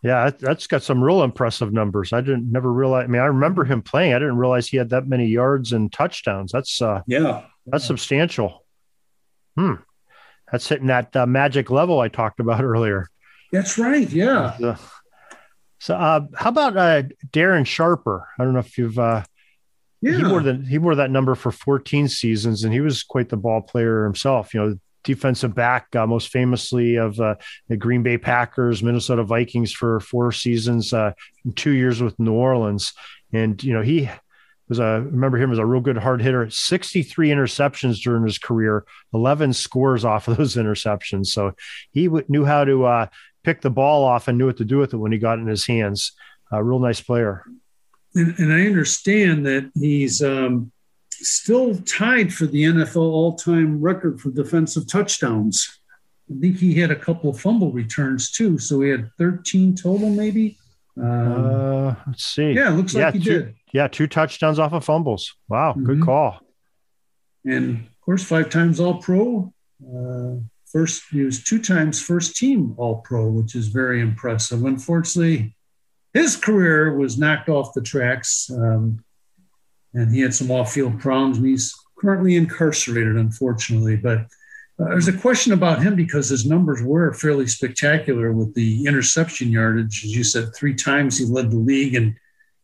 [0.02, 2.12] Yeah, that's got some real impressive numbers.
[2.14, 3.04] I didn't never realize.
[3.04, 4.14] I mean, I remember him playing.
[4.14, 6.52] I didn't realize he had that many yards and touchdowns.
[6.52, 7.88] That's uh, yeah, that's yeah.
[7.88, 8.64] substantial.
[9.56, 9.74] Hmm,
[10.50, 13.08] that's hitting that uh, magic level I talked about earlier.
[13.52, 14.08] That's right.
[14.08, 14.56] Yeah.
[14.62, 14.76] Uh,
[15.80, 18.26] so, uh, how about uh, Darren Sharper?
[18.38, 18.98] I don't know if you've.
[18.98, 19.24] Uh,
[20.02, 20.16] yeah.
[20.16, 23.36] He wore the he wore that number for 14 seasons, and he was quite the
[23.36, 24.54] ball player himself.
[24.54, 27.36] You know, defensive back, uh, most famously of uh,
[27.68, 31.12] the Green Bay Packers, Minnesota Vikings for four seasons, uh,
[31.56, 32.92] two years with New Orleans,
[33.32, 34.10] and you know he
[34.70, 36.48] was a remember him as a real good hard hitter.
[36.48, 41.26] 63 interceptions during his career, 11 scores off of those interceptions.
[41.26, 41.54] So
[41.90, 43.06] he w- knew how to uh,
[43.42, 45.46] pick the ball off and knew what to do with it when he got in
[45.46, 46.12] his hands.
[46.52, 47.44] A real nice player.
[48.14, 50.72] And, and I understand that he's um,
[51.22, 55.80] still tied for the NFL all-time record for defensive touchdowns.
[56.30, 60.10] I think he had a couple of fumble returns too, so he had 13 total,
[60.10, 60.58] maybe.
[60.96, 62.52] Um, uh, let's see.
[62.52, 63.54] Yeah, looks like he two, did.
[63.72, 65.34] Yeah, two touchdowns off of fumbles.
[65.48, 65.84] Wow, mm-hmm.
[65.84, 66.40] good call.
[67.44, 69.52] And of course, five times All Pro.
[69.82, 74.64] Uh, first, he was two times first team All Pro, which is very impressive.
[74.64, 75.56] Unfortunately,
[76.12, 79.02] his career was knocked off the tracks, um,
[79.94, 83.96] and he had some off-field problems, and he's currently incarcerated, unfortunately.
[83.96, 84.20] But
[84.78, 89.50] uh, there's a question about him because his numbers were fairly spectacular with the interception
[89.50, 90.04] yardage.
[90.04, 92.14] As you said, three times he led the league and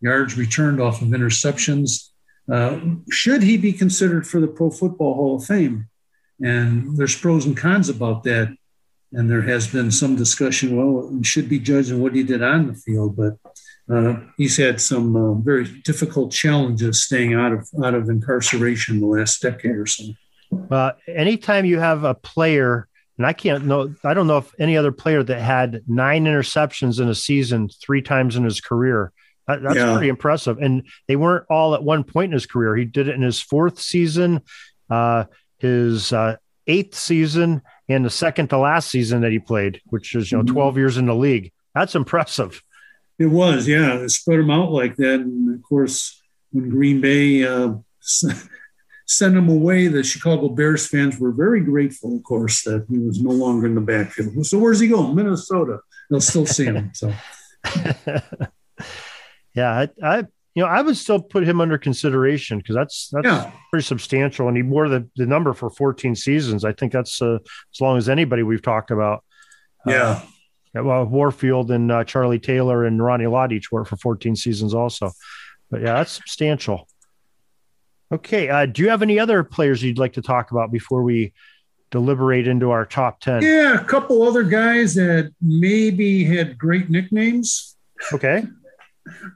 [0.00, 2.10] yards returned off of interceptions.
[2.50, 2.78] Uh,
[3.10, 5.88] should he be considered for the Pro Football Hall of Fame?
[6.40, 8.56] And there's pros and cons about that.
[9.12, 10.76] And there has been some discussion.
[10.76, 13.36] Well, he should be judged on what he did on the field, but
[13.88, 19.06] uh, he's had some uh, very difficult challenges staying out of out of incarceration the
[19.06, 20.04] last decade or so.
[20.70, 24.76] Uh, anytime you have a player, and I can't know, I don't know if any
[24.76, 29.12] other player that had nine interceptions in a season three times in his career.
[29.46, 29.92] That, that's yeah.
[29.92, 30.58] pretty impressive.
[30.58, 32.74] And they weren't all at one point in his career.
[32.74, 34.42] He did it in his fourth season,
[34.90, 35.24] uh,
[35.58, 40.32] his uh, eighth season, and the second to last season that he played, which is
[40.32, 40.54] you know mm-hmm.
[40.54, 41.52] 12 years in the league.
[41.74, 42.62] That's impressive.
[43.18, 43.96] It was, yeah.
[43.96, 45.20] They spread him out like that.
[45.20, 47.74] And of course, when Green Bay uh,
[49.06, 53.20] sent him away, the Chicago Bears fans were very grateful, of course, that he was
[53.20, 54.44] no longer in the backfield.
[54.46, 55.14] So where's he going?
[55.14, 55.80] Minnesota.
[56.10, 56.92] They'll still see him.
[56.94, 57.12] So.
[59.54, 60.18] yeah, I, I,
[60.54, 63.52] you know, I would still put him under consideration because that's that's yeah.
[63.70, 66.64] pretty substantial, and he wore the, the number for 14 seasons.
[66.64, 69.22] I think that's uh, as long as anybody we've talked about.
[69.86, 70.02] Yeah.
[70.02, 70.20] Uh,
[70.80, 75.12] well, Warfield and uh, Charlie Taylor and Ronnie Lott each wore for 14 seasons also.
[75.70, 76.88] But yeah, that's substantial.
[78.12, 78.48] Okay.
[78.48, 81.32] Uh, do you have any other players you'd like to talk about before we
[81.90, 83.42] deliberate into our top 10?
[83.42, 87.76] Yeah, a couple other guys that maybe had great nicknames.
[88.12, 88.44] Okay.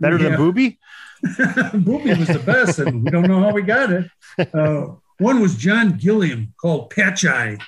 [0.01, 0.31] Better yeah.
[0.31, 0.79] than Boobie?
[1.25, 4.11] Boobie was the best, and we don't know how we got it.
[4.55, 7.59] Uh, one was John Gilliam, called Patch Eye.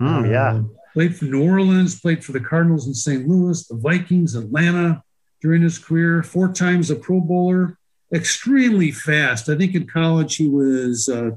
[0.00, 0.54] Mm, yeah.
[0.54, 0.62] Uh,
[0.94, 3.28] played for New Orleans, played for the Cardinals in St.
[3.28, 5.02] Louis, the Vikings, Atlanta
[5.42, 7.76] during his career, four times a Pro Bowler,
[8.14, 9.48] extremely fast.
[9.48, 11.32] I think in college he was uh,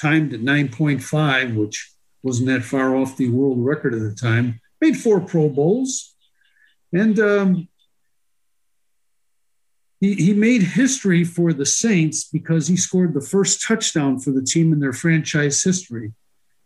[0.00, 4.60] timed at 9.5, which wasn't that far off the world record at the time.
[4.80, 6.14] Made four Pro Bowls.
[6.92, 7.68] And um,
[10.00, 14.42] he, he made history for the Saints because he scored the first touchdown for the
[14.42, 16.12] team in their franchise history.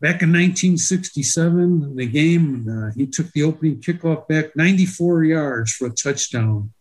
[0.00, 5.88] Back in 1967, the game, uh, he took the opening kickoff back 94 yards for
[5.88, 6.72] a touchdown.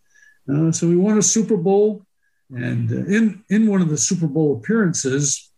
[0.51, 2.05] Uh, so we won a Super Bowl.
[2.49, 5.51] And uh, in, in one of the Super Bowl appearances,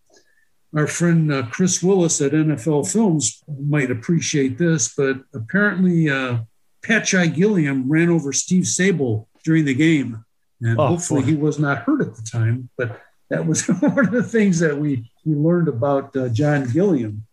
[0.76, 6.40] our friend uh, Chris Willis at NFL Films might appreciate this, but apparently uh,
[6.84, 10.24] Patch Gilliam ran over Steve Sabol during the game.
[10.62, 11.28] And oh, hopefully boy.
[11.28, 14.78] he was not hurt at the time, but that was one of the things that
[14.78, 17.26] we, we learned about uh, John Gilliam.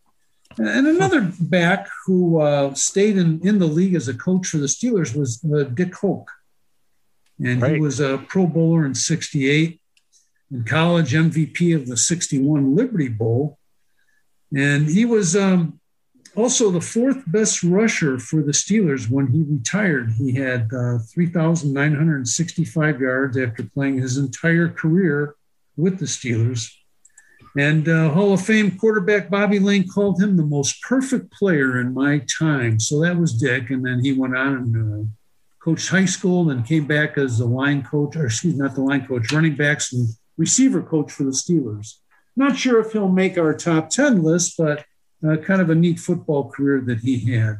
[0.59, 4.67] And another back who uh, stayed in, in the league as a coach for the
[4.67, 6.31] Steelers was uh, Dick Hoak.
[7.39, 7.75] And right.
[7.75, 9.81] he was a Pro Bowler in 68
[10.51, 13.59] and college MVP of the 61 Liberty Bowl.
[14.55, 15.81] And he was um,
[16.37, 20.13] also the fourth best rusher for the Steelers when he retired.
[20.13, 25.35] He had uh, 3,965 yards after playing his entire career
[25.77, 26.73] with the Steelers.
[27.59, 31.95] And uh, Hall of Fame quarterback Bobby Layne called him the most perfect player in
[31.95, 32.79] my time.
[32.79, 33.71] So that was Dick.
[33.71, 35.09] And then he went on and uh,
[35.59, 38.83] coached high school and came back as the line coach, or excuse me, not the
[38.83, 41.95] line coach, running backs and receiver coach for the Steelers.
[42.37, 44.85] Not sure if he'll make our top 10 list, but
[45.27, 47.57] uh, kind of a neat football career that he had.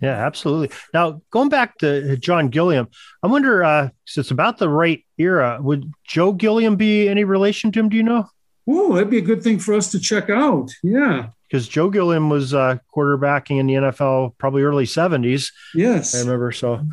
[0.00, 0.74] Yeah, absolutely.
[0.94, 2.88] Now, going back to John Gilliam,
[3.22, 5.58] I wonder, uh, it's about the right era.
[5.60, 7.88] Would Joe Gilliam be any relation to him?
[7.90, 8.26] Do you know?
[8.68, 10.70] Oh, that'd be a good thing for us to check out.
[10.82, 11.30] Yeah.
[11.48, 15.50] Because Joe Gilliam was uh, quarterbacking in the NFL probably early 70s.
[15.74, 16.14] Yes.
[16.14, 16.52] I remember.
[16.52, 16.86] So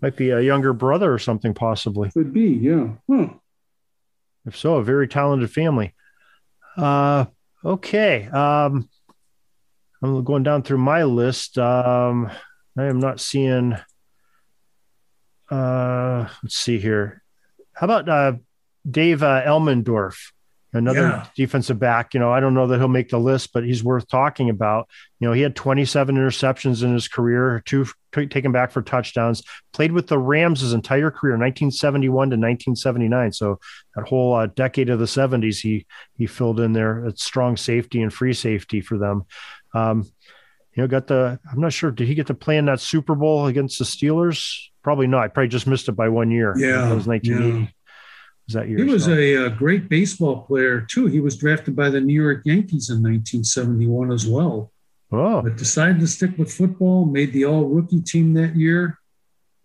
[0.00, 2.10] might be a younger brother or something, possibly.
[2.10, 2.88] Could be, yeah.
[3.08, 3.28] Huh.
[4.46, 5.94] If so, a very talented family.
[6.76, 7.26] Uh,
[7.64, 8.26] okay.
[8.26, 8.88] Um,
[10.02, 11.58] I'm going down through my list.
[11.58, 12.30] Um,
[12.76, 13.76] I am not seeing.
[15.50, 17.22] Uh, let's see here.
[17.74, 18.32] How about uh,
[18.88, 20.32] Dave uh, Elmendorf?
[20.72, 21.26] Another yeah.
[21.36, 22.14] defensive back.
[22.14, 24.88] You know, I don't know that he'll make the list, but he's worth talking about.
[25.20, 29.42] You know, he had 27 interceptions in his career, two t- taken back for touchdowns.
[29.72, 33.32] Played with the Rams his entire career, 1971 to 1979.
[33.32, 33.60] So
[33.94, 38.02] that whole uh, decade of the 70s, he he filled in there at strong safety
[38.02, 39.24] and free safety for them.
[39.74, 40.10] Um,
[40.74, 41.38] you know, got the.
[41.50, 41.90] I'm not sure.
[41.90, 44.58] Did he get to play in that Super Bowl against the Steelers?
[44.82, 45.22] Probably not.
[45.22, 46.54] I probably just missed it by one year.
[46.56, 47.60] Yeah, it was 1980.
[47.60, 47.68] Yeah
[48.52, 48.78] that year.
[48.78, 51.06] He was a, a, great baseball player too.
[51.06, 54.72] He was drafted by the New York Yankees in 1971 as well.
[55.10, 55.42] Oh.
[55.42, 58.98] But decided to stick with football, made the all rookie team that year.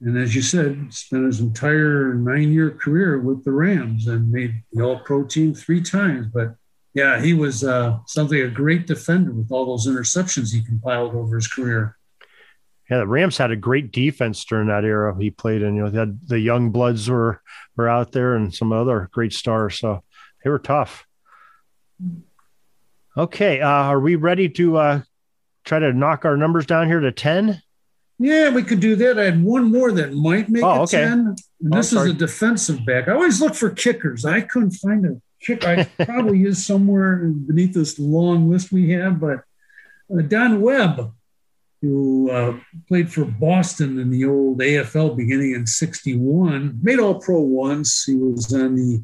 [0.01, 4.61] And as you said, spent his entire nine year career with the Rams and made
[4.71, 6.27] the all pro team three times.
[6.27, 6.55] But
[6.93, 11.35] yeah, he was uh, something a great defender with all those interceptions he compiled over
[11.35, 11.97] his career.
[12.89, 15.75] Yeah, the Rams had a great defense during that era he played in.
[15.75, 17.41] You know, they had the Youngbloods were
[17.75, 19.77] were out there and some other great stars.
[19.77, 20.03] So
[20.43, 21.05] they were tough.
[23.17, 25.01] Okay, uh, are we ready to uh,
[25.65, 27.61] try to knock our numbers down here to ten?
[28.19, 29.19] Yeah, we could do that.
[29.19, 31.03] I had one more that might make oh, it okay.
[31.03, 31.35] ten.
[31.59, 33.07] And oh, this is a defensive back.
[33.07, 34.23] I always look for kickers.
[34.23, 35.65] I couldn't find a kick.
[35.65, 39.43] I probably is somewhere beneath this long list we have, but
[40.11, 41.13] uh, Don Webb
[41.87, 47.39] who uh, played for Boston in the old AFL beginning in 61, made all pro
[47.39, 48.03] once.
[48.03, 49.01] He was on the,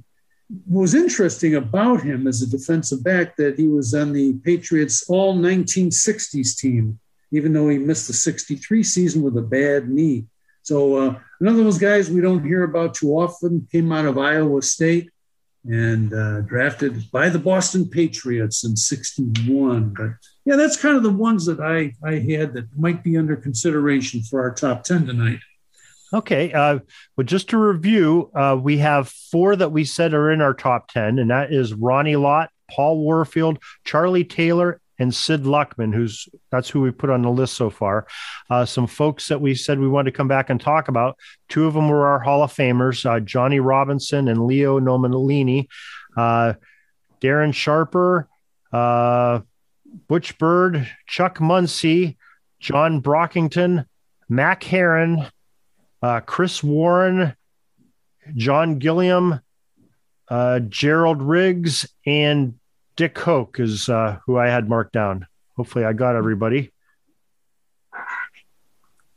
[0.65, 5.09] what was interesting about him as a defensive back that he was on the Patriots
[5.09, 6.99] all 1960s team,
[7.31, 10.25] even though he missed the 63 season with a bad knee.
[10.61, 14.17] So uh, another of those guys we don't hear about too often came out of
[14.17, 15.12] Iowa State
[15.65, 19.93] and uh, drafted by the Boston Patriots in 61.
[19.97, 20.11] But
[20.45, 24.21] yeah, that's kind of the ones that I, I had that might be under consideration
[24.23, 25.39] for our top 10 tonight.
[26.13, 26.53] Okay.
[26.53, 26.79] Uh,
[27.17, 30.89] well, just to review, uh, we have four that we said are in our top
[30.89, 36.69] 10, and that is Ronnie Lott, Paul Warfield, Charlie Taylor, and Sid Luckman, who's that's
[36.69, 38.07] who we put on the list so far.
[38.49, 41.17] Uh, some folks that we said we wanted to come back and talk about.
[41.49, 45.67] Two of them were our Hall of Famers, uh, Johnny Robinson and Leo Nomellini.
[46.17, 46.53] Uh,
[47.21, 48.27] Darren Sharper,
[48.71, 49.39] uh,
[50.07, 52.17] Butch Byrd, Chuck Muncie,
[52.59, 53.85] John Brockington,
[54.27, 55.27] Mack Herron,
[56.01, 57.35] uh, Chris Warren,
[58.35, 59.39] John Gilliam,
[60.27, 62.55] uh, Gerald Riggs, and
[62.95, 65.27] Dick Hoak is uh, who I had marked down.
[65.57, 66.71] Hopefully, I got everybody.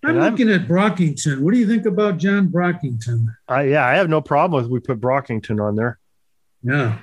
[0.05, 1.41] I'm looking I'm, at Brockington.
[1.41, 3.35] What do you think about John Brockington?
[3.51, 5.99] Uh, yeah, I have no problem with we put Brockington on there.
[6.63, 6.99] Yeah,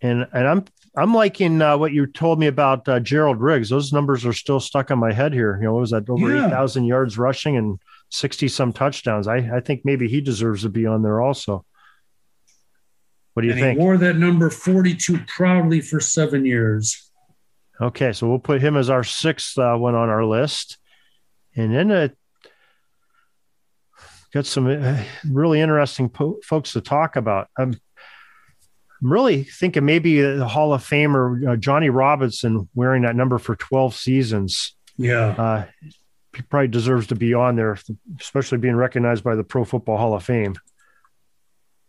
[0.00, 0.64] and and I'm
[0.96, 3.68] I'm liking uh, what you told me about uh, Gerald Riggs.
[3.68, 5.56] Those numbers are still stuck in my head here.
[5.58, 6.46] You know, what was that over yeah.
[6.46, 7.78] eight thousand yards rushing and
[8.10, 9.28] sixty some touchdowns?
[9.28, 11.64] I I think maybe he deserves to be on there also.
[13.36, 13.78] What do you and think?
[13.78, 17.10] He wore that number 42 proudly for seven years.
[17.78, 20.78] Okay, so we'll put him as our sixth uh, one on our list.
[21.54, 22.08] And then uh,
[24.32, 27.48] got some uh, really interesting po- folks to talk about.
[27.58, 27.78] I'm,
[29.02, 33.54] I'm really thinking maybe the Hall of Famer uh, Johnny Robinson wearing that number for
[33.54, 34.74] 12 seasons.
[34.96, 35.26] Yeah.
[35.26, 35.66] Uh,
[36.34, 37.76] he probably deserves to be on there,
[38.18, 40.54] especially being recognized by the Pro Football Hall of Fame.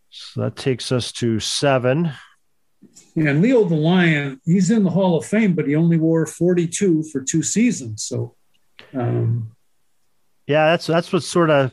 [0.09, 2.11] So that takes us to seven.
[3.15, 7.03] And Leo the Lion, he's in the Hall of Fame, but he only wore 42
[7.11, 8.03] for two seasons.
[8.03, 8.35] So,
[8.93, 9.55] um,
[10.45, 11.71] yeah, that's that's what's sort of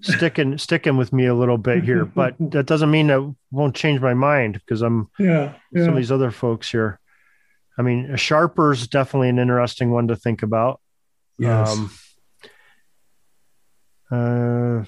[0.00, 2.04] sticking sticking with me a little bit here.
[2.14, 5.96] But that doesn't mean that won't change my mind because I'm yeah, yeah, some of
[5.96, 6.98] these other folks here.
[7.78, 10.80] I mean, Sharper's definitely an interesting one to think about.
[11.38, 11.70] Yes.
[11.70, 11.90] Um,
[14.10, 14.84] uh,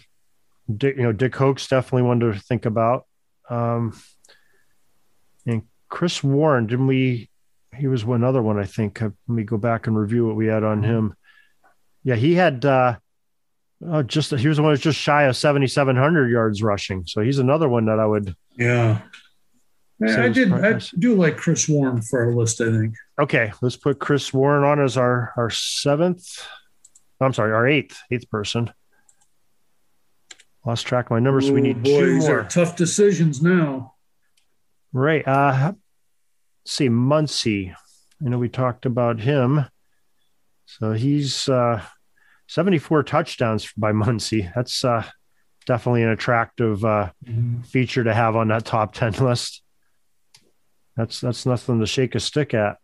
[0.74, 3.06] Dick, you know, Dick Hoak's definitely one to think about.
[3.48, 3.98] Um,
[5.46, 7.30] and Chris Warren, didn't we?
[7.74, 9.00] He was one other one, I think.
[9.00, 11.14] Let me go back and review what we had on him.
[12.02, 12.96] Yeah, he had uh,
[13.86, 17.04] uh, just he was the one who's just shy of seventy seven hundred yards rushing.
[17.06, 18.34] So he's another one that I would.
[18.56, 19.02] Yeah,
[20.02, 20.52] I did.
[20.52, 22.60] I do like Chris Warren for our list.
[22.60, 22.94] I think.
[23.20, 26.46] Okay, let's put Chris Warren on as our our seventh.
[27.20, 28.72] I'm sorry, our eighth eighth person.
[30.68, 31.50] Lost track of my numbers.
[31.50, 32.40] we need boy, two more.
[32.40, 33.94] Are tough decisions now.
[34.92, 35.26] Right.
[35.26, 37.74] Uh, let's see, Muncie.
[38.22, 39.64] I know we talked about him.
[40.66, 41.82] So he's uh,
[42.48, 44.50] 74 touchdowns by Muncie.
[44.54, 45.04] That's uh,
[45.64, 47.62] definitely an attractive uh, mm-hmm.
[47.62, 49.62] feature to have on that top 10 list.
[50.98, 52.76] That's that's nothing to shake a stick at.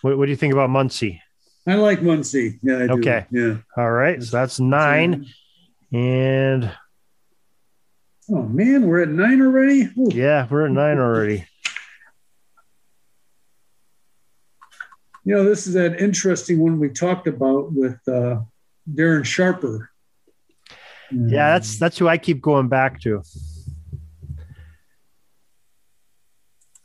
[0.00, 1.20] What, what do you think about Muncie?
[1.66, 2.58] I like Muncie.
[2.62, 2.78] Yeah.
[2.78, 2.92] I do.
[2.94, 3.26] Okay.
[3.30, 3.56] Yeah.
[3.76, 5.26] All right, so that's nine,
[5.92, 6.72] and
[8.30, 9.88] Oh man, we're at nine already.
[9.98, 10.10] Ooh.
[10.12, 11.46] yeah, we're at nine already.
[15.24, 18.40] You know, this is that interesting one we talked about with uh,
[18.90, 19.90] Darren Sharper.
[21.10, 23.22] Yeah, that's that's who I keep going back to.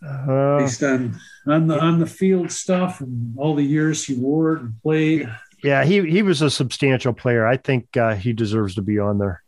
[0.06, 4.54] Uh, based on on the on the field stuff and all the years he wore
[4.54, 5.30] it and played.
[5.64, 7.46] Yeah, he he was a substantial player.
[7.46, 9.42] I think uh, he deserves to be on there.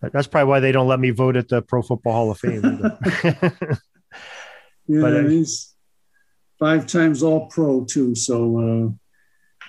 [0.00, 2.62] That's probably why they don't let me vote at the Pro Football Hall of Fame.
[4.88, 5.74] Yeah, But, uh, he's
[6.58, 8.14] five times All Pro too.
[8.14, 8.88] So uh,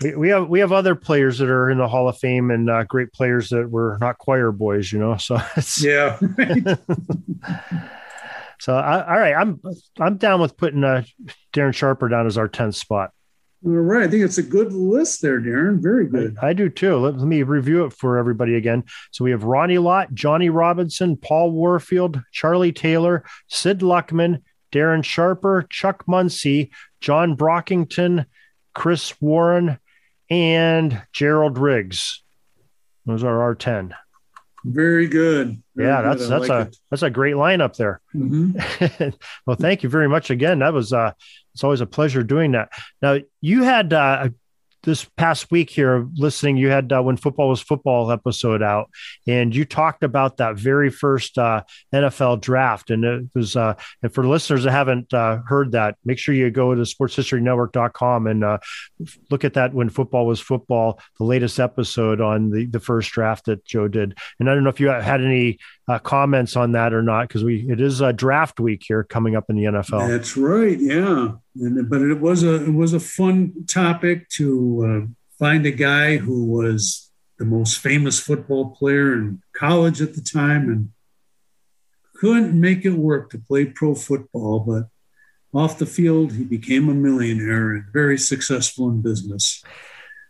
[0.01, 2.69] we, we have we have other players that are in the Hall of Fame and
[2.69, 5.17] uh, great players that were not choir boys, you know.
[5.17, 6.17] So it's, yeah,
[8.61, 9.59] so I, all right, I'm
[9.99, 11.03] I'm down with putting uh,
[11.53, 13.11] Darren Sharper down as our tenth spot.
[13.65, 14.03] All right.
[14.03, 15.81] I think it's a good list there, Darren.
[15.81, 16.37] Very good.
[16.41, 16.95] I, I do too.
[16.97, 18.85] Let, let me review it for everybody again.
[19.11, 24.41] So we have Ronnie Lott, Johnny Robinson, Paul Warfield, Charlie Taylor, Sid Luckman,
[24.71, 28.25] Darren Sharper, Chuck Muncie, John Brockington,
[28.73, 29.79] Chris Warren,
[30.29, 32.23] and Gerald Riggs.
[33.05, 33.93] Those are our ten.
[34.65, 35.61] Very good.
[35.75, 38.01] Very yeah, that's I that's like a that's a great lineup there.
[38.13, 38.17] it.
[38.19, 39.13] Mhm.
[39.45, 40.59] well, thank you very much again.
[40.59, 41.13] That was uh,
[41.59, 42.69] it's always a pleasure doing that.
[43.01, 44.29] Now you had uh,
[44.83, 46.55] this past week here listening.
[46.55, 48.89] You had uh, when football was football episode out,
[49.27, 52.91] and you talked about that very first uh, NFL draft.
[52.91, 56.49] And it was uh, and for listeners that haven't uh, heard that, make sure you
[56.49, 58.59] go to sportshistorynetwork.com and uh,
[59.29, 63.47] look at that when football was football, the latest episode on the the first draft
[63.47, 64.17] that Joe did.
[64.39, 65.59] And I don't know if you had any
[65.89, 69.35] uh, comments on that or not because we it is a draft week here coming
[69.35, 70.07] up in the NFL.
[70.07, 70.79] That's right.
[70.79, 75.71] Yeah, and, but it was a it was a fun topic to uh, find a
[75.71, 80.89] guy who was the most famous football player in college at the time and
[82.17, 84.89] couldn't make it work to play pro football, but
[85.57, 89.63] off the field he became a millionaire and very successful in business.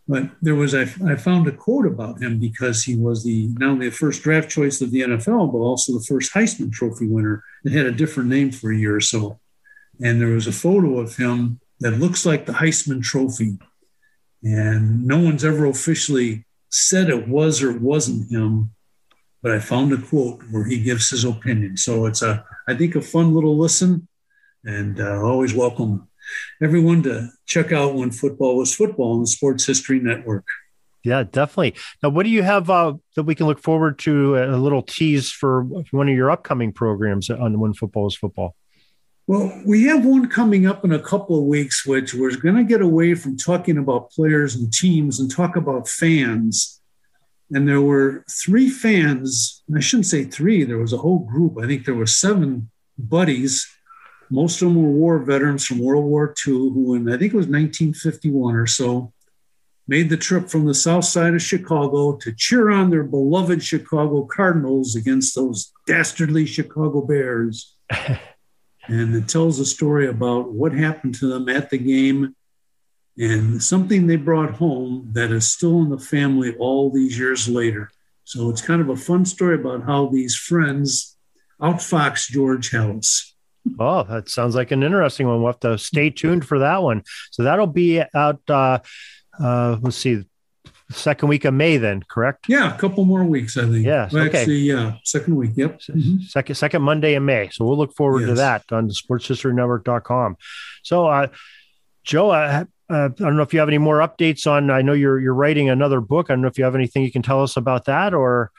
[0.09, 3.69] But there was I, I found a quote about him because he was the not
[3.69, 7.43] only the first draft choice of the NFL, but also the first Heisman Trophy winner.
[7.63, 9.39] It had a different name for a year or so
[10.01, 13.57] and there was a photo of him that looks like the Heisman Trophy.
[14.43, 18.71] And no one's ever officially said it was or wasn't him,
[19.41, 21.75] but I found a quote where he gives his opinion.
[21.77, 24.07] So it's a, I think, a fun little listen,
[24.63, 26.07] and uh, always welcome
[26.61, 30.45] everyone to check out when football was football on the Sports History Network.
[31.03, 31.75] Yeah, definitely.
[32.03, 34.35] Now, what do you have uh, that we can look forward to?
[34.35, 38.55] A little tease for one of your upcoming programs on when football is football.
[39.25, 42.63] Well, we have one coming up in a couple of weeks, which we're going to
[42.63, 46.81] get away from talking about players and teams and talk about fans.
[47.51, 49.63] And there were three fans.
[49.75, 51.57] I shouldn't say three, there was a whole group.
[51.61, 53.67] I think there were seven buddies.
[54.31, 57.37] Most of them were war veterans from World War II, who in, I think it
[57.37, 59.13] was 1951 or so,
[59.87, 64.23] made the trip from the south side of Chicago to cheer on their beloved Chicago
[64.23, 67.75] Cardinals against those dastardly Chicago Bears
[68.89, 72.35] and it tells a story about what happened to them at the game
[73.17, 77.91] and something they brought home that is still in the family all these years later.
[78.23, 81.17] So it's kind of a fun story about how these friends
[81.61, 83.33] outfox George Halas.
[83.79, 85.37] Oh, that sounds like an interesting one.
[85.41, 87.03] We'll have to stay tuned for that one.
[87.31, 88.41] So that'll be out.
[88.49, 88.79] Uh,
[89.39, 90.23] uh, let's see,
[90.91, 92.45] second week of May, then, correct?
[92.49, 93.85] Yeah, a couple more weeks, I think.
[93.85, 94.39] Yes, Well, okay.
[94.39, 95.51] Actually, yeah, second week.
[95.55, 95.79] Yep.
[95.81, 96.23] Mhm.
[96.23, 97.49] Second second Monday in May.
[97.51, 100.37] So we'll look forward to that on the sportshistorynetwork.com.
[100.83, 101.27] So, uh,
[102.03, 104.71] Joe, uh, uh, I don't know if you have any more updates on.
[104.71, 106.27] I know you're you're writing another book.
[106.29, 108.51] I don't know if you have anything you can tell us about that, or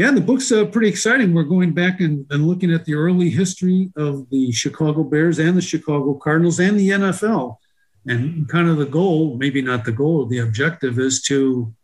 [0.00, 1.34] Yeah, the book's uh, pretty exciting.
[1.34, 5.54] We're going back and, and looking at the early history of the Chicago Bears and
[5.54, 7.58] the Chicago Cardinals and the NFL.
[8.06, 11.74] And kind of the goal, maybe not the goal, the objective is to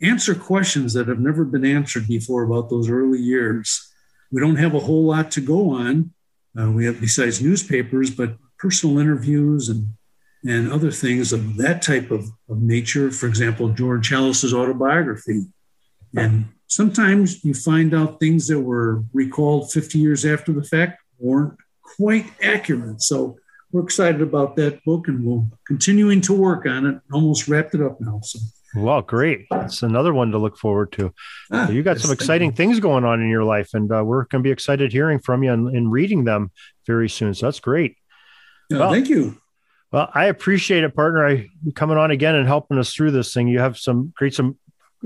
[0.00, 3.92] answer questions that have never been answered before about those early years.
[4.30, 6.12] We don't have a whole lot to go on.
[6.56, 9.88] Uh, we have, besides newspapers, but personal interviews and
[10.46, 13.10] and other things of that type of, of nature.
[13.10, 15.46] For example, George Halas's autobiography.
[16.16, 16.44] And
[16.74, 21.54] sometimes you find out things that were recalled 50 years after the fact weren't
[21.96, 23.00] quite accurate.
[23.00, 23.36] So
[23.70, 27.00] we're excited about that book and we're continuing to work on it.
[27.12, 28.20] Almost wrapped it up now.
[28.22, 28.40] So
[28.76, 29.46] well, great.
[29.52, 31.14] It's another one to look forward to.
[31.52, 34.24] ah, So you got some exciting things going on in your life, and uh, we're
[34.24, 36.50] going to be excited hearing from you and, and reading them
[36.84, 37.34] very soon.
[37.34, 37.96] So that's great.
[38.68, 39.40] Yeah, well- thank you.
[39.92, 41.24] Well, I appreciate it, partner.
[41.24, 43.46] I coming on again and helping us through this thing.
[43.46, 44.58] You have some great some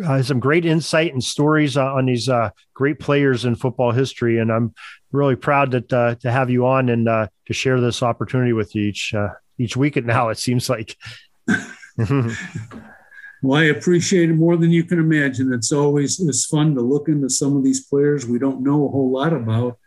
[0.04, 4.38] uh, some great insight and stories uh, on these uh, great players in football history,
[4.38, 4.74] and I'm
[5.12, 8.74] really proud that uh, to have you on and uh, to share this opportunity with
[8.74, 9.96] you each uh, each week.
[9.96, 10.96] And Now it seems like.
[11.98, 15.52] well, I appreciate it more than you can imagine.
[15.52, 18.90] It's always it's fun to look into some of these players we don't know a
[18.90, 19.78] whole lot about,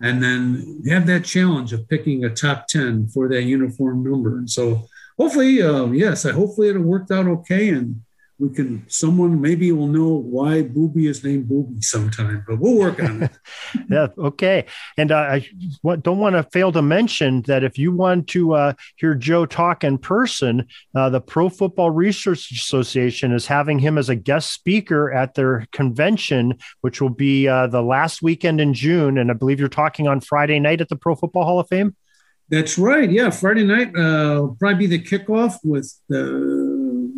[0.00, 4.38] and then have that challenge of picking a top ten for that uniform number.
[4.38, 4.88] And so,
[5.18, 5.58] hopefully,
[5.96, 8.02] yes, I hopefully it worked out okay and
[8.42, 13.00] we can someone maybe will know why Boobie is named Boobie sometime, but we'll work
[13.00, 13.30] on it.
[13.88, 14.66] yeah, okay.
[14.98, 15.48] And uh, I
[15.84, 19.84] don't want to fail to mention that if you want to uh, hear Joe talk
[19.84, 25.12] in person, uh, the Pro Football Research Association is having him as a guest speaker
[25.12, 29.18] at their convention, which will be uh, the last weekend in June.
[29.18, 31.94] And I believe you're talking on Friday night at the Pro Football Hall of Fame.
[32.52, 33.10] That's right.
[33.10, 36.61] Yeah, Friday night uh, will probably be the kickoff with the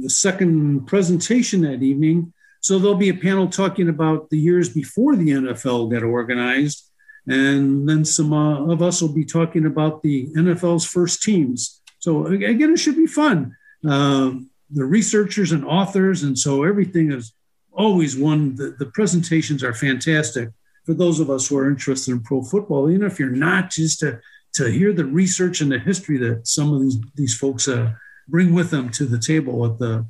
[0.05, 2.33] the second presentation that evening.
[2.61, 6.91] So there'll be a panel talking about the years before the NFL got organized.
[7.27, 11.81] And then some uh, of us will be talking about the NFL's first teams.
[12.01, 13.57] So again, it should be fun.
[13.87, 14.33] Uh,
[14.71, 17.33] the researchers and authors, and so everything is
[17.73, 18.57] always one.
[18.57, 20.51] The, the presentations are fantastic
[20.85, 22.91] for those of us who are interested in pro football.
[22.91, 24.21] Even if you're not, just to
[24.55, 27.93] to hear the research and the history that some of these these folks uh,
[28.29, 30.07] bring with them to the table at the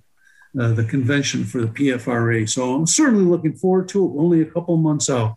[0.59, 2.49] uh, the convention for the PFRA.
[2.49, 4.13] So I'm certainly looking forward to it.
[4.17, 5.37] Only a couple months out.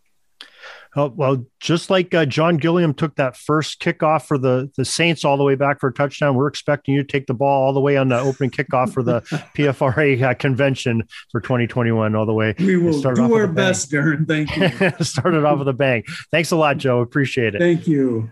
[0.95, 5.23] Oh, well, just like uh, John Gilliam took that first kickoff for the, the Saints
[5.23, 7.73] all the way back for a touchdown, we're expecting you to take the ball all
[7.73, 9.21] the way on the opening kickoff for the
[9.55, 12.55] PFRA uh, convention for 2021 all the way.
[12.57, 14.27] We will do our best, Darren.
[14.27, 14.91] Thank you.
[15.05, 16.03] Started off with a bang.
[16.31, 17.01] Thanks a lot, Joe.
[17.01, 17.59] Appreciate it.
[17.59, 18.31] Thank you.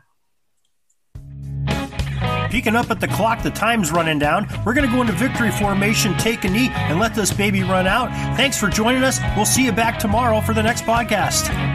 [2.55, 4.47] Peeking up at the clock, the time's running down.
[4.65, 7.85] We're going to go into victory formation, take a knee, and let this baby run
[7.85, 8.09] out.
[8.37, 9.19] Thanks for joining us.
[9.35, 11.74] We'll see you back tomorrow for the next podcast.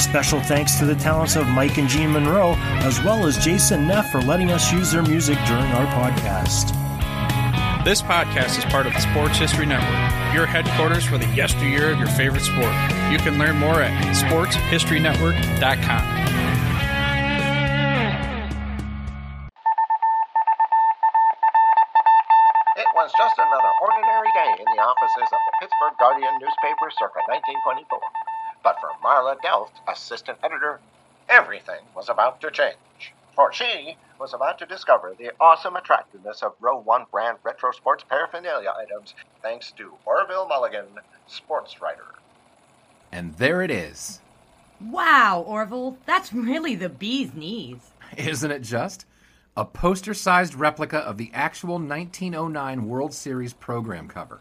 [0.00, 4.10] Special thanks to the talents of Mike and Jean Monroe, as well as Jason Neff
[4.10, 6.74] for letting us use their music during our podcast.
[7.84, 11.98] This podcast is part of the Sports History Network, your headquarters for the yesteryear of
[11.98, 12.72] your favorite sport.
[13.12, 16.04] You can learn more at sportshistorynetwork.com.
[22.76, 27.20] It was just another ordinary day in the offices of the Pittsburgh Guardian newspaper circa
[27.28, 28.29] 1924.
[28.62, 30.80] But for Marla Delft, assistant editor,
[31.28, 32.76] everything was about to change.
[33.34, 38.04] For she was about to discover the awesome attractiveness of Row 1 brand retro sports
[38.08, 40.86] paraphernalia items thanks to Orville Mulligan,
[41.26, 42.04] sports writer.
[43.10, 44.20] And there it is.
[44.80, 47.92] Wow, Orville, that's really the bee's knees.
[48.16, 49.06] Isn't it just?
[49.56, 54.40] A poster sized replica of the actual 1909 World Series program cover.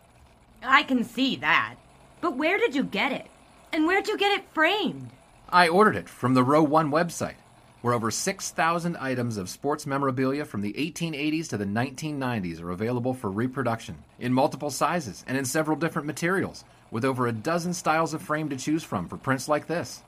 [0.64, 1.76] I can see that.
[2.22, 3.28] But where did you get it?
[3.72, 5.10] And where'd you get it framed?
[5.50, 7.36] I ordered it from the Row 1 website,
[7.82, 13.14] where over 6,000 items of sports memorabilia from the 1880s to the 1990s are available
[13.14, 18.14] for reproduction in multiple sizes and in several different materials, with over a dozen styles
[18.14, 20.04] of frame to choose from for prints like this.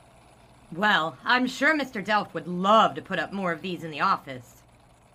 [0.72, 2.04] Well, I'm sure Mr.
[2.04, 4.62] Delft would love to put up more of these in the office.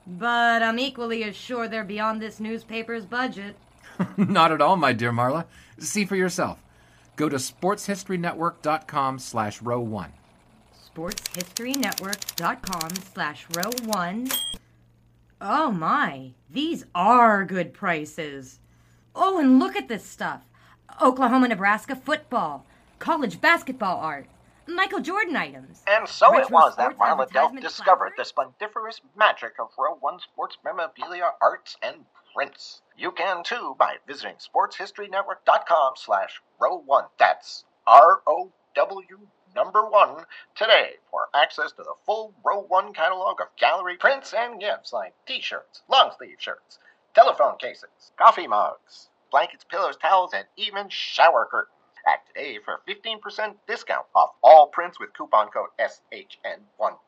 [0.06, 3.56] But I'm equally as sure they're beyond this newspaper's budget.
[4.16, 5.46] Not at all, my dear Marla.
[5.78, 6.58] See for yourself.
[7.16, 10.12] Go to sportshistorynetwork.com slash row one.
[10.94, 14.28] Sportshistorynetwork.com slash row one.
[15.40, 18.60] Oh my, these are good prices.
[19.14, 20.42] Oh, and look at this stuff
[21.00, 22.64] Oklahoma Nebraska football,
[22.98, 24.26] college basketball art,
[24.66, 25.82] Michael Jordan items.
[25.86, 30.20] And so Retro it was that Marla Delft discovered the splendiferous magic of Row 1
[30.20, 31.96] sports memorabilia, arts, and
[32.36, 32.82] prints.
[32.98, 37.06] You can too by visiting sportshistorynetwork.com slash row one.
[37.18, 39.18] That's R-O-W
[39.54, 44.60] number one today for access to the full row one catalog of gallery prints and
[44.60, 46.78] gifts like t-shirts, long sleeve shirts,
[47.14, 51.72] telephone cases, coffee mugs, blankets, pillows, towels, and even shower curtains.
[52.06, 56.98] Act today for 15% discount off all prints with coupon code SHN15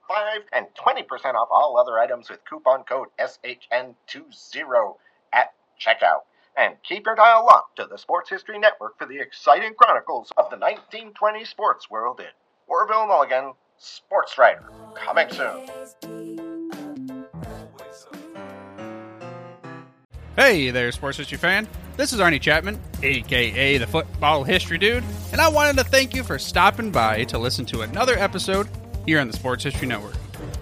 [0.53, 4.97] and 20% off all other items with coupon code SHN20
[5.33, 6.22] at checkout.
[6.57, 10.51] And keep your dial locked to the Sports History Network for the exciting chronicles of
[10.51, 12.26] the 1920 sports world in
[12.66, 14.64] Orville Mulligan, Sports Writer.
[14.95, 15.68] Coming soon.
[20.39, 21.66] Hey there, sports history fan.
[21.97, 25.03] This is Arnie Chapman, aka the Football History Dude,
[25.33, 28.68] and I wanted to thank you for stopping by to listen to another episode
[29.05, 30.14] here on the Sports History Network.